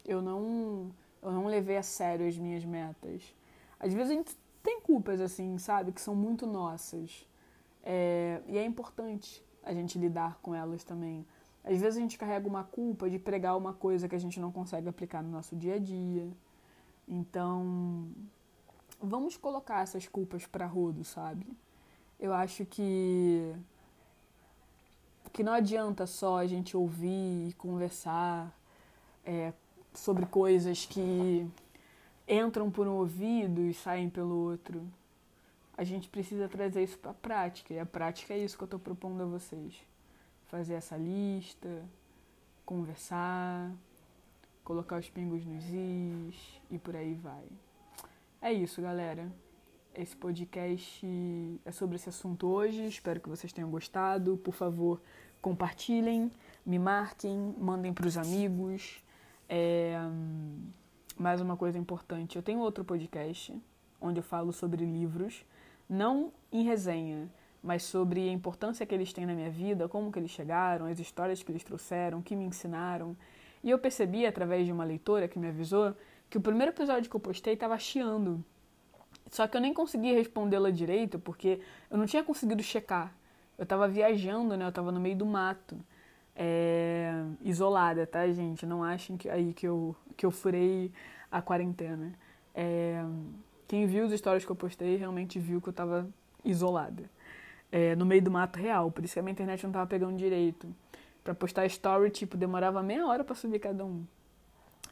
Eu 0.05 0.21
não, 0.21 0.89
eu 1.21 1.31
não 1.31 1.45
levei 1.45 1.77
a 1.77 1.83
sério 1.83 2.27
as 2.27 2.37
minhas 2.37 2.65
metas. 2.65 3.35
Às 3.79 3.93
vezes 3.93 4.11
a 4.11 4.13
gente 4.15 4.37
tem 4.61 4.81
culpas 4.81 5.21
assim, 5.21 5.57
sabe, 5.57 5.91
que 5.91 6.01
são 6.01 6.15
muito 6.15 6.45
nossas. 6.45 7.27
É, 7.83 8.41
e 8.47 8.57
é 8.57 8.65
importante 8.65 9.43
a 9.63 9.73
gente 9.73 9.97
lidar 9.97 10.39
com 10.41 10.53
elas 10.53 10.83
também. 10.83 11.25
Às 11.63 11.79
vezes 11.79 11.97
a 11.97 12.01
gente 12.01 12.17
carrega 12.17 12.47
uma 12.47 12.63
culpa 12.63 13.09
de 13.09 13.19
pregar 13.19 13.57
uma 13.57 13.73
coisa 13.73 14.07
que 14.07 14.15
a 14.15 14.19
gente 14.19 14.39
não 14.39 14.51
consegue 14.51 14.87
aplicar 14.87 15.21
no 15.21 15.29
nosso 15.29 15.55
dia 15.55 15.75
a 15.75 15.79
dia. 15.79 16.27
Então, 17.07 18.07
vamos 19.01 19.37
colocar 19.37 19.81
essas 19.81 20.07
culpas 20.07 20.45
para 20.45 20.65
rodo, 20.65 21.03
sabe? 21.03 21.45
Eu 22.19 22.33
acho 22.33 22.65
que 22.65 23.55
que 25.31 25.43
não 25.43 25.53
adianta 25.53 26.07
só 26.07 26.39
a 26.39 26.47
gente 26.47 26.75
ouvir 26.75 27.49
e 27.49 27.53
conversar 27.53 28.51
é, 29.23 29.53
sobre 29.93 30.25
coisas 30.25 30.85
que 30.85 31.47
entram 32.29 32.69
por 32.69 32.87
um 32.87 32.93
ouvido 32.93 33.61
e 33.61 33.73
saem 33.73 34.09
pelo 34.09 34.35
outro. 34.35 34.85
A 35.75 35.83
gente 35.83 36.07
precisa 36.07 36.47
trazer 36.47 36.83
isso 36.83 36.97
para 36.99 37.11
a 37.11 37.15
prática, 37.15 37.73
e 37.73 37.79
a 37.79 37.85
prática 37.85 38.33
é 38.33 38.37
isso 38.37 38.55
que 38.55 38.63
eu 38.63 38.65
estou 38.65 38.79
propondo 38.79 39.23
a 39.23 39.25
vocês 39.25 39.89
fazer 40.49 40.73
essa 40.73 40.97
lista, 40.97 41.85
conversar, 42.65 43.71
colocar 44.63 44.97
os 44.97 45.09
pingos 45.09 45.45
nos 45.45 45.63
is 45.65 46.61
e 46.69 46.77
por 46.77 46.95
aí 46.95 47.13
vai. 47.13 47.45
É 48.41 48.51
isso, 48.51 48.81
galera. 48.81 49.31
Esse 49.93 50.15
podcast 50.15 51.05
é 51.63 51.71
sobre 51.71 51.97
esse 51.97 52.09
assunto 52.09 52.47
hoje. 52.47 52.85
Espero 52.87 53.19
que 53.19 53.29
vocês 53.29 53.53
tenham 53.53 53.69
gostado. 53.69 54.37
Por 54.37 54.53
favor, 54.53 55.01
compartilhem, 55.41 56.31
me 56.65 56.79
marquem, 56.79 57.53
mandem 57.57 57.93
para 57.93 58.07
os 58.07 58.17
amigos. 58.17 59.03
É... 59.47 59.99
Mais 61.19 61.41
uma 61.41 61.57
coisa 61.57 61.77
importante: 61.77 62.37
eu 62.37 62.41
tenho 62.41 62.59
outro 62.59 62.85
podcast 62.85 63.53
onde 63.99 64.19
eu 64.19 64.23
falo 64.23 64.53
sobre 64.53 64.85
livros, 64.85 65.43
não 65.89 66.31
em 66.49 66.63
resenha, 66.63 67.29
mas 67.61 67.83
sobre 67.83 68.29
a 68.29 68.31
importância 68.31 68.85
que 68.85 68.95
eles 68.95 69.11
têm 69.11 69.25
na 69.25 69.33
minha 69.33 69.49
vida, 69.49 69.89
como 69.89 70.13
que 70.13 70.17
eles 70.17 70.31
chegaram, 70.31 70.85
as 70.85 70.97
histórias 70.97 71.43
que 71.43 71.51
eles 71.51 71.61
trouxeram, 71.61 72.21
que 72.21 72.37
me 72.37 72.45
ensinaram. 72.45 73.17
E 73.61 73.69
eu 73.69 73.77
percebi, 73.77 74.25
através 74.25 74.65
de 74.65 74.71
uma 74.71 74.85
leitora 74.85 75.27
que 75.27 75.37
me 75.37 75.49
avisou, 75.49 75.93
que 76.29 76.37
o 76.37 76.41
primeiro 76.41 76.71
episódio 76.71 77.09
que 77.09 77.15
eu 77.17 77.19
postei 77.19 77.53
estava 77.53 77.77
chiando. 77.77 78.41
Só 79.29 79.45
que 79.45 79.57
eu 79.57 79.61
nem 79.61 79.73
consegui 79.73 80.13
respondê-la 80.13 80.71
direito, 80.71 81.19
porque 81.19 81.59
eu 81.91 81.97
não 81.97 82.05
tinha 82.05 82.23
conseguido 82.23 82.63
checar. 82.63 83.13
Eu 83.57 83.63
estava 83.63 83.89
viajando, 83.89 84.55
né? 84.55 84.63
Eu 84.63 84.69
estava 84.69 84.89
no 84.89 85.01
meio 85.01 85.17
do 85.17 85.25
mato. 85.25 85.77
É... 86.41 87.11
Isolada, 87.41 88.07
tá, 88.07 88.25
gente? 88.31 88.65
Não 88.65 88.81
achem 88.81 89.17
que 89.17 89.29
aí 89.29 89.53
que 89.53 89.67
eu, 89.67 89.93
que 90.15 90.25
eu 90.25 90.31
furei 90.31 90.89
a 91.29 91.41
quarentena. 91.41 92.13
É... 92.55 93.03
Quem 93.67 93.85
viu 93.85 94.05
as 94.05 94.13
histórias 94.13 94.45
que 94.45 94.51
eu 94.51 94.55
postei 94.55 94.95
realmente 94.95 95.37
viu 95.37 95.61
que 95.61 95.67
eu 95.67 95.71
estava 95.71 96.07
isolada 96.43 97.03
é, 97.71 97.95
no 97.95 98.05
meio 98.05 98.21
do 98.21 98.31
mato 98.31 98.57
real. 98.57 98.91
Por 98.91 99.03
isso 99.03 99.13
que 99.13 99.19
a 99.19 99.23
minha 99.23 99.31
internet 99.31 99.63
não 99.63 99.71
tava 99.71 99.87
pegando 99.87 100.17
direito. 100.17 100.73
Para 101.23 101.35
postar 101.35 101.65
story, 101.65 102.09
tipo, 102.09 102.37
demorava 102.37 102.81
meia 102.81 103.05
hora 103.05 103.23
para 103.23 103.35
subir 103.35 103.59
cada 103.59 103.85
um. 103.85 104.05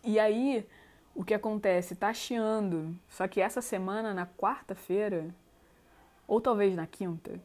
E 0.03 0.19
aí, 0.19 0.67
o 1.15 1.23
que 1.23 1.33
acontece? 1.33 1.95
Tá 1.95 2.13
chiando. 2.13 2.95
Só 3.09 3.27
que 3.27 3.41
essa 3.41 3.61
semana, 3.61 4.13
na 4.13 4.27
quarta-feira, 4.27 5.33
ou 6.27 6.39
talvez 6.39 6.75
na 6.75 6.85
quinta, 6.85 7.39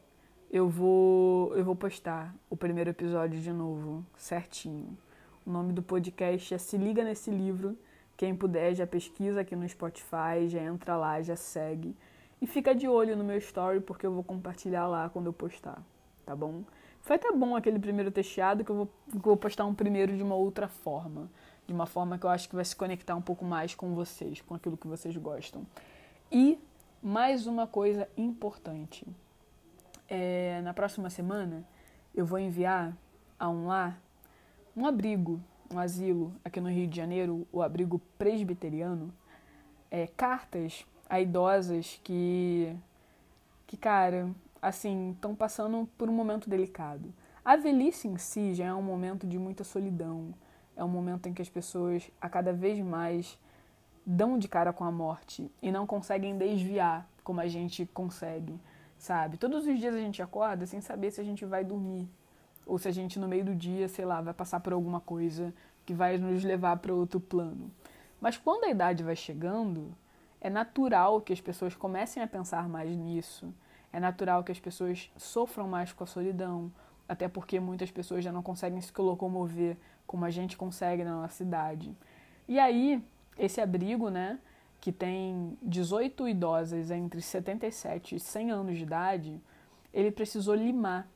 eu 0.53 0.69
vou, 0.69 1.55
eu 1.55 1.65
vou 1.65 1.75
postar 1.75 2.31
o 2.47 2.55
primeiro 2.55 2.91
episódio 2.91 3.41
de 3.41 3.51
novo, 3.51 4.05
certinho. 4.15 4.95
O 5.43 5.49
nome 5.49 5.73
do 5.73 5.81
podcast 5.81 6.53
é 6.53 6.59
Se 6.59 6.77
Liga 6.77 7.03
Nesse 7.03 7.31
Livro. 7.31 7.75
Quem 8.15 8.35
puder 8.35 8.75
já 8.75 8.85
pesquisa 8.85 9.41
aqui 9.41 9.55
no 9.55 9.67
Spotify, 9.67 10.47
já 10.47 10.61
entra 10.61 10.95
lá, 10.95 11.19
já 11.23 11.35
segue. 11.35 11.95
E 12.39 12.45
fica 12.45 12.75
de 12.75 12.87
olho 12.87 13.17
no 13.17 13.23
meu 13.23 13.39
story, 13.39 13.81
porque 13.81 14.05
eu 14.05 14.13
vou 14.13 14.23
compartilhar 14.23 14.85
lá 14.85 15.09
quando 15.09 15.25
eu 15.25 15.33
postar, 15.33 15.81
tá 16.23 16.35
bom? 16.35 16.63
Foi 17.01 17.15
até 17.15 17.31
bom 17.31 17.55
aquele 17.55 17.79
primeiro 17.79 18.11
testeado, 18.11 18.63
que 18.63 18.69
eu 18.69 18.75
vou, 18.75 18.89
vou 19.07 19.35
postar 19.35 19.65
um 19.65 19.73
primeiro 19.73 20.15
de 20.15 20.21
uma 20.21 20.35
outra 20.35 20.67
forma. 20.67 21.31
De 21.65 21.73
uma 21.73 21.87
forma 21.87 22.19
que 22.19 22.27
eu 22.27 22.29
acho 22.29 22.47
que 22.47 22.53
vai 22.53 22.63
se 22.63 22.75
conectar 22.75 23.15
um 23.15 23.21
pouco 23.23 23.43
mais 23.43 23.73
com 23.73 23.95
vocês, 23.95 24.39
com 24.41 24.53
aquilo 24.53 24.77
que 24.77 24.85
vocês 24.87 25.17
gostam. 25.17 25.65
E 26.31 26.59
mais 27.01 27.47
uma 27.47 27.65
coisa 27.65 28.07
importante. 28.15 29.03
É, 30.15 30.61
na 30.61 30.75
próxima 30.75 31.09
semana, 31.09 31.65
eu 32.13 32.23
vou 32.23 32.37
enviar 32.37 32.95
a 33.39 33.49
um 33.49 33.65
lar 33.65 33.99
um 34.77 34.85
abrigo, 34.85 35.41
um 35.73 35.79
asilo 35.79 36.31
aqui 36.45 36.61
no 36.61 36.69
Rio 36.69 36.85
de 36.85 36.95
Janeiro, 36.95 37.47
o 37.51 37.63
abrigo 37.63 37.97
presbiteriano, 38.15 39.11
é, 39.89 40.05
cartas 40.05 40.85
a 41.09 41.19
idosas 41.19 41.99
que, 42.03 42.75
que 43.65 43.75
cara, 43.75 44.29
assim, 44.61 45.13
estão 45.13 45.33
passando 45.33 45.89
por 45.97 46.07
um 46.07 46.13
momento 46.13 46.47
delicado. 46.47 47.11
A 47.43 47.55
velhice 47.55 48.07
em 48.07 48.19
si 48.19 48.53
já 48.53 48.65
é 48.65 48.73
um 48.73 48.83
momento 48.83 49.25
de 49.25 49.39
muita 49.39 49.63
solidão. 49.63 50.31
É 50.75 50.83
um 50.83 50.89
momento 50.89 51.27
em 51.27 51.33
que 51.33 51.41
as 51.41 51.49
pessoas, 51.49 52.07
a 52.21 52.29
cada 52.29 52.53
vez 52.53 52.79
mais, 52.85 53.35
dão 54.05 54.37
de 54.37 54.47
cara 54.47 54.71
com 54.71 54.83
a 54.83 54.91
morte 54.91 55.51
e 55.59 55.71
não 55.71 55.87
conseguem 55.87 56.37
desviar 56.37 57.09
como 57.23 57.41
a 57.41 57.47
gente 57.47 57.83
consegue, 57.87 58.59
sabe? 59.03 59.35
Todos 59.35 59.67
os 59.67 59.77
dias 59.77 59.93
a 59.93 59.97
gente 59.97 60.21
acorda 60.21 60.65
sem 60.65 60.79
saber 60.79 61.11
se 61.11 61.19
a 61.19 61.23
gente 61.25 61.43
vai 61.43 61.61
dormir 61.61 62.07
ou 62.65 62.79
se 62.79 62.87
a 62.87 62.91
gente 62.91 63.19
no 63.19 63.27
meio 63.27 63.43
do 63.43 63.53
dia, 63.53 63.89
sei 63.89 64.05
lá, 64.05 64.21
vai 64.21 64.33
passar 64.33 64.61
por 64.61 64.71
alguma 64.71 65.01
coisa 65.01 65.53
que 65.85 65.93
vai 65.93 66.17
nos 66.17 66.41
levar 66.41 66.77
para 66.77 66.93
outro 66.93 67.19
plano. 67.19 67.69
Mas 68.21 68.37
quando 68.37 68.63
a 68.63 68.69
idade 68.69 69.03
vai 69.03 69.17
chegando, 69.17 69.93
é 70.39 70.49
natural 70.49 71.19
que 71.19 71.33
as 71.33 71.41
pessoas 71.41 71.75
comecem 71.75 72.23
a 72.23 72.27
pensar 72.27 72.69
mais 72.69 72.95
nisso. 72.95 73.53
É 73.91 73.99
natural 73.99 74.41
que 74.41 74.53
as 74.53 74.59
pessoas 74.59 75.11
sofram 75.17 75.67
mais 75.67 75.91
com 75.91 76.05
a 76.05 76.07
solidão, 76.07 76.71
até 77.05 77.27
porque 77.27 77.59
muitas 77.59 77.91
pessoas 77.91 78.23
já 78.23 78.31
não 78.31 78.41
conseguem 78.41 78.79
se 78.79 78.93
locomover 78.97 79.75
como 80.07 80.23
a 80.23 80.29
gente 80.29 80.55
consegue 80.55 81.03
na 81.03 81.11
nossa 81.11 81.35
cidade. 81.35 81.93
E 82.47 82.57
aí, 82.57 83.03
esse 83.37 83.59
abrigo, 83.59 84.09
né, 84.09 84.39
que 84.83 84.91
tem 84.91 85.57
18 85.61 86.27
idosas 86.27 86.91
entre 86.91 87.21
77 87.21 88.15
e 88.15 88.19
100 88.19 88.51
anos 88.51 88.75
de 88.75 88.83
idade, 88.83 89.41
ele 89.93 90.11
precisou 90.11 90.53
limar 90.53 91.07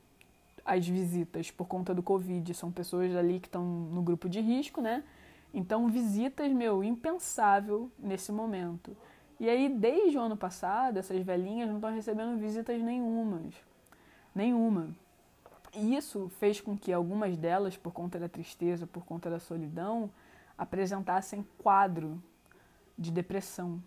as 0.64 0.88
visitas 0.88 1.52
por 1.52 1.68
conta 1.68 1.94
do 1.94 2.02
Covid. 2.02 2.54
São 2.54 2.72
pessoas 2.72 3.14
ali 3.14 3.42
que 3.42 3.48
estão 3.50 3.66
no 3.66 4.02
grupo 4.02 4.30
de 4.30 4.40
risco, 4.40 4.80
né? 4.80 5.04
Então, 5.54 5.90
visitas, 5.90 6.50
meu, 6.50 6.82
impensável 6.82 7.92
nesse 8.00 8.32
momento. 8.32 8.96
E 9.38 9.50
aí, 9.50 9.68
desde 9.68 10.18
o 10.18 10.22
ano 10.22 10.38
passado, 10.38 10.96
essas 10.96 11.22
velhinhas 11.22 11.68
não 11.68 11.76
estão 11.76 11.94
recebendo 11.94 12.40
visitas 12.40 12.82
nenhumas. 12.82 13.54
Nenhuma. 14.34 14.96
E 15.76 15.94
isso 15.94 16.30
fez 16.40 16.62
com 16.62 16.78
que 16.78 16.94
algumas 16.94 17.36
delas, 17.36 17.76
por 17.76 17.92
conta 17.92 18.18
da 18.18 18.30
tristeza, 18.30 18.88
por 18.88 19.04
conta 19.04 19.30
da 19.30 19.40
solidão, 19.42 20.10
apresentassem 20.58 21.46
quadro 21.58 22.24
de 22.98 23.12
depressão. 23.12 23.82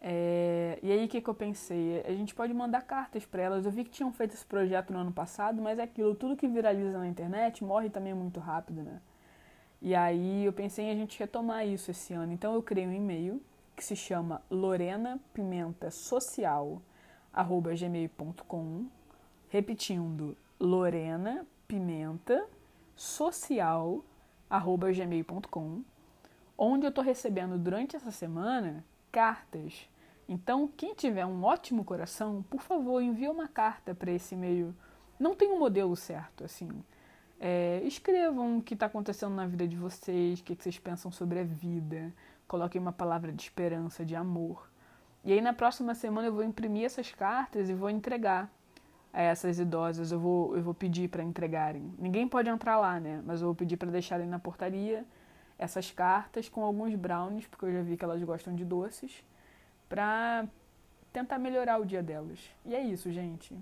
É, 0.00 0.78
e 0.82 0.90
aí 0.90 1.04
o 1.04 1.08
que, 1.08 1.20
que 1.20 1.28
eu 1.28 1.34
pensei? 1.34 2.02
A 2.06 2.12
gente 2.12 2.34
pode 2.34 2.54
mandar 2.54 2.82
cartas 2.82 3.26
para 3.26 3.42
elas. 3.42 3.66
Eu 3.66 3.70
vi 3.70 3.84
que 3.84 3.90
tinham 3.90 4.12
feito 4.12 4.34
esse 4.34 4.46
projeto 4.46 4.92
no 4.92 4.98
ano 4.98 5.12
passado, 5.12 5.60
mas 5.60 5.78
é 5.78 5.82
aquilo, 5.82 6.14
tudo 6.14 6.36
que 6.36 6.48
viraliza 6.48 6.98
na 6.98 7.06
internet 7.06 7.62
morre 7.62 7.90
também 7.90 8.14
muito 8.14 8.40
rápido, 8.40 8.82
né? 8.82 9.00
E 9.82 9.94
aí 9.94 10.44
eu 10.44 10.52
pensei 10.52 10.86
em 10.86 10.90
a 10.90 10.94
gente 10.94 11.18
retomar 11.18 11.66
isso 11.66 11.90
esse 11.90 12.12
ano. 12.12 12.32
Então 12.32 12.54
eu 12.54 12.62
criei 12.62 12.86
um 12.86 12.92
e-mail 12.92 13.42
que 13.74 13.84
se 13.84 13.96
chama 13.96 14.42
Lorena 14.50 15.18
Pimenta 15.32 15.90
Social 15.90 16.82
gmail.com 17.32 18.86
repetindo 19.48 20.36
Lorena 20.58 21.46
Pimenta 21.66 22.46
Social 22.94 24.04
gmail.com 24.50 25.82
onde 26.62 26.84
eu 26.84 26.90
estou 26.90 27.02
recebendo 27.02 27.56
durante 27.56 27.96
essa 27.96 28.10
semana 28.10 28.84
cartas. 29.10 29.88
Então, 30.28 30.68
quem 30.76 30.94
tiver 30.94 31.24
um 31.24 31.42
ótimo 31.42 31.82
coração, 31.82 32.44
por 32.50 32.60
favor, 32.60 33.00
envie 33.00 33.28
uma 33.28 33.48
carta 33.48 33.94
para 33.94 34.12
esse 34.12 34.34
e-mail. 34.34 34.74
Não 35.18 35.34
tem 35.34 35.50
um 35.50 35.58
modelo 35.58 35.96
certo, 35.96 36.44
assim. 36.44 36.68
É, 37.40 37.80
escrevam 37.84 38.58
o 38.58 38.62
que 38.62 38.74
está 38.74 38.86
acontecendo 38.86 39.34
na 39.34 39.46
vida 39.46 39.66
de 39.66 39.74
vocês, 39.74 40.38
o 40.38 40.44
que, 40.44 40.54
que 40.54 40.62
vocês 40.62 40.78
pensam 40.78 41.10
sobre 41.10 41.40
a 41.40 41.44
vida. 41.44 42.12
Coloquem 42.46 42.78
uma 42.80 42.92
palavra 42.92 43.32
de 43.32 43.42
esperança, 43.42 44.04
de 44.04 44.14
amor. 44.14 44.70
E 45.24 45.32
aí, 45.32 45.40
na 45.40 45.54
próxima 45.54 45.94
semana, 45.94 46.28
eu 46.28 46.32
vou 46.34 46.44
imprimir 46.44 46.84
essas 46.84 47.10
cartas 47.10 47.70
e 47.70 47.74
vou 47.74 47.88
entregar 47.88 48.52
a 49.14 49.22
essas 49.22 49.58
idosas. 49.58 50.12
Eu 50.12 50.20
vou, 50.20 50.54
eu 50.54 50.62
vou 50.62 50.74
pedir 50.74 51.08
para 51.08 51.22
entregarem. 51.22 51.90
Ninguém 51.98 52.28
pode 52.28 52.50
entrar 52.50 52.76
lá, 52.76 53.00
né? 53.00 53.22
Mas 53.24 53.40
eu 53.40 53.46
vou 53.46 53.54
pedir 53.54 53.78
para 53.78 53.90
deixarem 53.90 54.26
na 54.26 54.38
portaria 54.38 55.06
essas 55.60 55.90
cartas 55.90 56.48
com 56.48 56.64
alguns 56.64 56.94
brownies, 56.94 57.46
porque 57.46 57.66
eu 57.66 57.72
já 57.72 57.82
vi 57.82 57.94
que 57.94 58.02
elas 58.02 58.22
gostam 58.22 58.54
de 58.54 58.64
doces, 58.64 59.22
para 59.90 60.48
tentar 61.12 61.38
melhorar 61.38 61.78
o 61.78 61.84
dia 61.84 62.02
delas. 62.02 62.38
E 62.64 62.74
é 62.74 62.80
isso, 62.80 63.12
gente. 63.12 63.54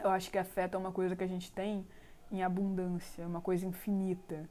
Eu 0.00 0.10
acho 0.10 0.30
que 0.30 0.38
afeto 0.38 0.76
é 0.76 0.78
uma 0.78 0.92
coisa 0.92 1.16
que 1.16 1.24
a 1.24 1.26
gente 1.26 1.50
tem 1.50 1.84
em 2.30 2.44
abundância, 2.44 3.22
é 3.22 3.26
uma 3.26 3.40
coisa 3.40 3.66
infinita. 3.66 4.48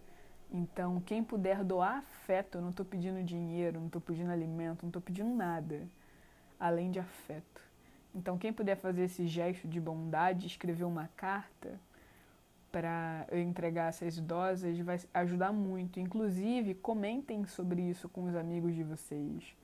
Então, 0.51 0.99
quem 0.99 1.23
puder 1.23 1.63
doar 1.63 1.99
afeto, 1.99 2.57
eu 2.57 2.61
não 2.61 2.71
estou 2.71 2.85
pedindo 2.85 3.23
dinheiro, 3.23 3.79
não 3.79 3.87
estou 3.87 4.01
pedindo 4.01 4.31
alimento, 4.31 4.83
não 4.83 4.89
estou 4.89 5.01
pedindo 5.01 5.33
nada 5.33 5.87
além 6.59 6.91
de 6.91 6.99
afeto. 6.99 7.61
Então, 8.13 8.37
quem 8.37 8.51
puder 8.51 8.75
fazer 8.75 9.03
esse 9.03 9.25
gesto 9.25 9.69
de 9.69 9.79
bondade, 9.79 10.47
escrever 10.47 10.83
uma 10.83 11.07
carta, 11.15 11.79
para 12.77 13.25
eu 13.31 13.39
entregar 13.41 13.89
essas 13.89 14.19
doses 14.19 14.77
vai 14.81 14.99
ajudar 15.15 15.51
muito. 15.51 15.99
Inclusive, 15.99 16.75
comentem 16.75 17.43
sobre 17.47 17.81
isso 17.81 18.07
com 18.07 18.25
os 18.25 18.35
amigos 18.35 18.75
de 18.75 18.83
vocês. 18.83 19.57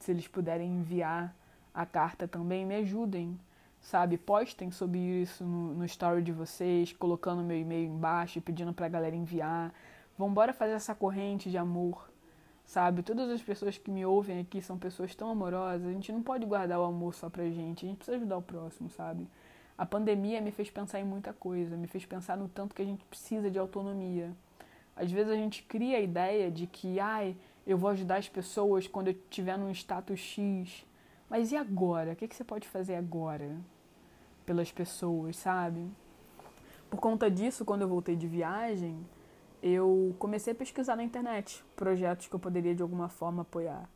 Se 0.00 0.10
eles 0.10 0.26
puderem 0.26 0.68
enviar 0.68 1.32
a 1.72 1.86
carta 1.86 2.26
também, 2.26 2.66
me 2.66 2.74
ajudem. 2.74 3.38
Sabe, 3.80 4.18
postem 4.18 4.72
sobre 4.72 4.98
isso 4.98 5.44
no, 5.44 5.74
no 5.74 5.84
story 5.84 6.22
de 6.22 6.32
vocês, 6.32 6.92
colocando 6.92 7.44
meu 7.44 7.56
e-mail 7.56 7.88
embaixo, 7.88 8.40
pedindo 8.40 8.72
pra 8.72 8.88
galera 8.88 9.14
enviar. 9.14 9.72
Vambora 10.18 10.52
fazer 10.52 10.72
essa 10.72 10.92
corrente 10.92 11.48
de 11.48 11.56
amor, 11.56 12.10
sabe? 12.64 13.00
Todas 13.04 13.30
as 13.30 13.40
pessoas 13.40 13.78
que 13.78 13.92
me 13.92 14.04
ouvem 14.04 14.40
aqui 14.40 14.60
são 14.60 14.76
pessoas 14.76 15.14
tão 15.14 15.30
amorosas. 15.30 15.86
A 15.86 15.92
gente 15.92 16.10
não 16.10 16.20
pode 16.20 16.44
guardar 16.44 16.80
o 16.80 16.84
amor 16.84 17.14
só 17.14 17.30
pra 17.30 17.44
gente, 17.48 17.86
a 17.86 17.88
gente 17.88 17.98
precisa 17.98 18.16
ajudar 18.16 18.38
o 18.38 18.42
próximo, 18.42 18.90
sabe? 18.90 19.28
A 19.78 19.84
pandemia 19.84 20.40
me 20.40 20.50
fez 20.50 20.70
pensar 20.70 21.00
em 21.00 21.04
muita 21.04 21.32
coisa, 21.32 21.76
me 21.76 21.86
fez 21.86 22.06
pensar 22.06 22.36
no 22.36 22.48
tanto 22.48 22.74
que 22.74 22.82
a 22.82 22.84
gente 22.84 23.04
precisa 23.04 23.50
de 23.50 23.58
autonomia. 23.58 24.34
Às 24.94 25.12
vezes 25.12 25.30
a 25.30 25.36
gente 25.36 25.62
cria 25.62 25.98
a 25.98 26.00
ideia 26.00 26.50
de 26.50 26.66
que, 26.66 26.98
ai, 26.98 27.36
eu 27.66 27.76
vou 27.76 27.90
ajudar 27.90 28.16
as 28.16 28.28
pessoas 28.28 28.88
quando 28.88 29.08
eu 29.08 29.12
estiver 29.12 29.58
num 29.58 29.70
status 29.70 30.18
X. 30.18 30.86
Mas 31.28 31.52
e 31.52 31.56
agora? 31.56 32.12
O 32.12 32.16
que, 32.16 32.34
você 32.34 32.44
pode 32.44 32.66
fazer 32.66 32.94
agora 32.94 33.56
pelas 34.46 34.72
pessoas, 34.72 35.36
sabe? 35.36 35.86
Por 36.88 36.98
conta 36.98 37.30
disso, 37.30 37.64
quando 37.64 37.82
eu 37.82 37.88
voltei 37.88 38.16
de 38.16 38.26
viagem, 38.26 39.04
eu 39.62 40.14
comecei 40.18 40.52
a 40.52 40.56
pesquisar 40.56 40.96
na 40.96 41.02
internet 41.02 41.62
projetos 41.74 42.28
que 42.28 42.34
eu 42.34 42.40
poderia 42.40 42.74
de 42.74 42.82
alguma 42.82 43.08
forma 43.08 43.42
apoiar. 43.42 43.90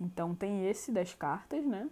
Então 0.00 0.34
tem 0.34 0.66
esse 0.66 0.92
das 0.92 1.12
cartas, 1.12 1.66
né? 1.66 1.90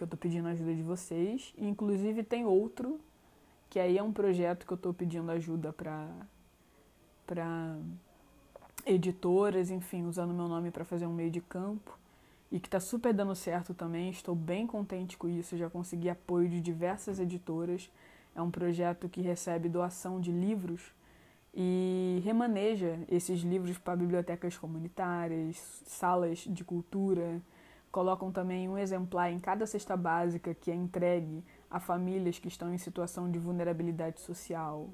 Que 0.00 0.04
eu 0.04 0.06
estou 0.06 0.18
pedindo 0.18 0.48
ajuda 0.48 0.74
de 0.74 0.82
vocês. 0.82 1.52
Inclusive 1.58 2.22
tem 2.22 2.46
outro, 2.46 2.98
que 3.68 3.78
aí 3.78 3.98
é 3.98 4.02
um 4.02 4.12
projeto 4.12 4.66
que 4.66 4.72
eu 4.72 4.76
estou 4.76 4.94
pedindo 4.94 5.30
ajuda 5.30 5.72
para 5.72 6.08
para 7.26 7.76
editoras, 8.84 9.70
enfim, 9.70 10.04
usando 10.06 10.34
meu 10.34 10.48
nome 10.48 10.72
para 10.72 10.84
fazer 10.84 11.06
um 11.06 11.12
meio 11.12 11.30
de 11.30 11.40
campo 11.40 11.96
e 12.50 12.58
que 12.58 12.66
está 12.66 12.80
super 12.80 13.12
dando 13.12 13.36
certo 13.36 13.72
também. 13.72 14.10
Estou 14.10 14.34
bem 14.34 14.66
contente 14.66 15.16
com 15.16 15.28
isso, 15.28 15.56
já 15.56 15.70
consegui 15.70 16.08
apoio 16.08 16.48
de 16.48 16.60
diversas 16.60 17.20
editoras. 17.20 17.88
É 18.34 18.42
um 18.42 18.50
projeto 18.50 19.08
que 19.08 19.20
recebe 19.20 19.68
doação 19.68 20.18
de 20.20 20.32
livros 20.32 20.92
e 21.54 22.20
remaneja 22.24 22.98
esses 23.08 23.42
livros 23.42 23.78
para 23.78 23.96
bibliotecas 23.96 24.56
comunitárias, 24.56 25.56
salas 25.84 26.38
de 26.38 26.64
cultura, 26.64 27.40
Colocam 27.90 28.30
também 28.30 28.68
um 28.68 28.78
exemplar 28.78 29.32
em 29.32 29.38
cada 29.38 29.66
cesta 29.66 29.96
básica 29.96 30.54
que 30.54 30.70
é 30.70 30.74
entregue 30.74 31.44
a 31.70 31.80
famílias 31.80 32.38
que 32.38 32.48
estão 32.48 32.72
em 32.72 32.78
situação 32.78 33.30
de 33.30 33.38
vulnerabilidade 33.38 34.20
social. 34.20 34.88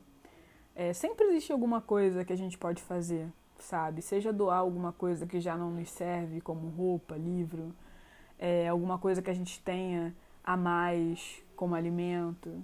É, 0.75 0.93
sempre 0.93 1.25
existe 1.27 1.53
alguma 1.53 1.81
coisa 1.81 2.25
que 2.25 2.33
a 2.33 2.37
gente 2.37 2.57
pode 2.57 2.83
fazer, 2.83 3.33
sabe? 3.59 4.03
Seja 4.03 4.33
doar 4.33 4.59
alguma 4.59 4.93
coisa 4.93 5.27
que 5.27 5.41
já 5.41 5.57
não 5.57 5.71
nos 5.71 5.91
serve, 5.91 6.41
como 6.41 6.69
roupa, 6.69 7.17
livro, 7.17 7.75
é, 8.39 8.69
alguma 8.69 8.99
coisa 8.99 9.23
que 9.23 9.31
a 9.31 9.35
gente 9.35 9.61
tenha 9.61 10.15
a 10.45 10.57
mais, 10.57 11.43
como 11.55 11.75
alimento, 11.75 12.63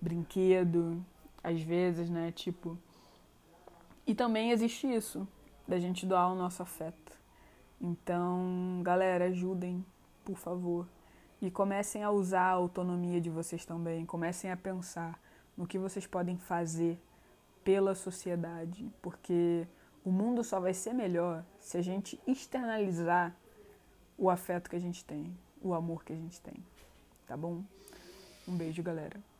brinquedo, 0.00 1.04
às 1.42 1.62
vezes, 1.62 2.10
né? 2.10 2.32
Tipo. 2.32 2.78
E 4.06 4.14
também 4.14 4.50
existe 4.50 4.86
isso, 4.86 5.26
da 5.66 5.78
gente 5.78 6.04
doar 6.04 6.32
o 6.32 6.34
nosso 6.34 6.62
afeto. 6.62 7.01
Então, 7.82 8.80
galera, 8.84 9.24
ajudem, 9.24 9.84
por 10.24 10.36
favor. 10.36 10.86
E 11.40 11.50
comecem 11.50 12.04
a 12.04 12.10
usar 12.12 12.42
a 12.42 12.52
autonomia 12.52 13.20
de 13.20 13.28
vocês 13.28 13.64
também. 13.64 14.06
Comecem 14.06 14.52
a 14.52 14.56
pensar 14.56 15.20
no 15.56 15.66
que 15.66 15.78
vocês 15.78 16.06
podem 16.06 16.38
fazer 16.38 16.96
pela 17.64 17.96
sociedade, 17.96 18.88
porque 19.02 19.66
o 20.04 20.12
mundo 20.12 20.44
só 20.44 20.60
vai 20.60 20.72
ser 20.72 20.92
melhor 20.92 21.44
se 21.58 21.76
a 21.76 21.82
gente 21.82 22.20
externalizar 22.24 23.34
o 24.16 24.30
afeto 24.30 24.70
que 24.70 24.76
a 24.76 24.80
gente 24.80 25.04
tem, 25.04 25.36
o 25.60 25.74
amor 25.74 26.04
que 26.04 26.12
a 26.12 26.16
gente 26.16 26.40
tem. 26.40 26.54
Tá 27.26 27.36
bom? 27.36 27.64
Um 28.46 28.56
beijo, 28.56 28.82
galera. 28.82 29.31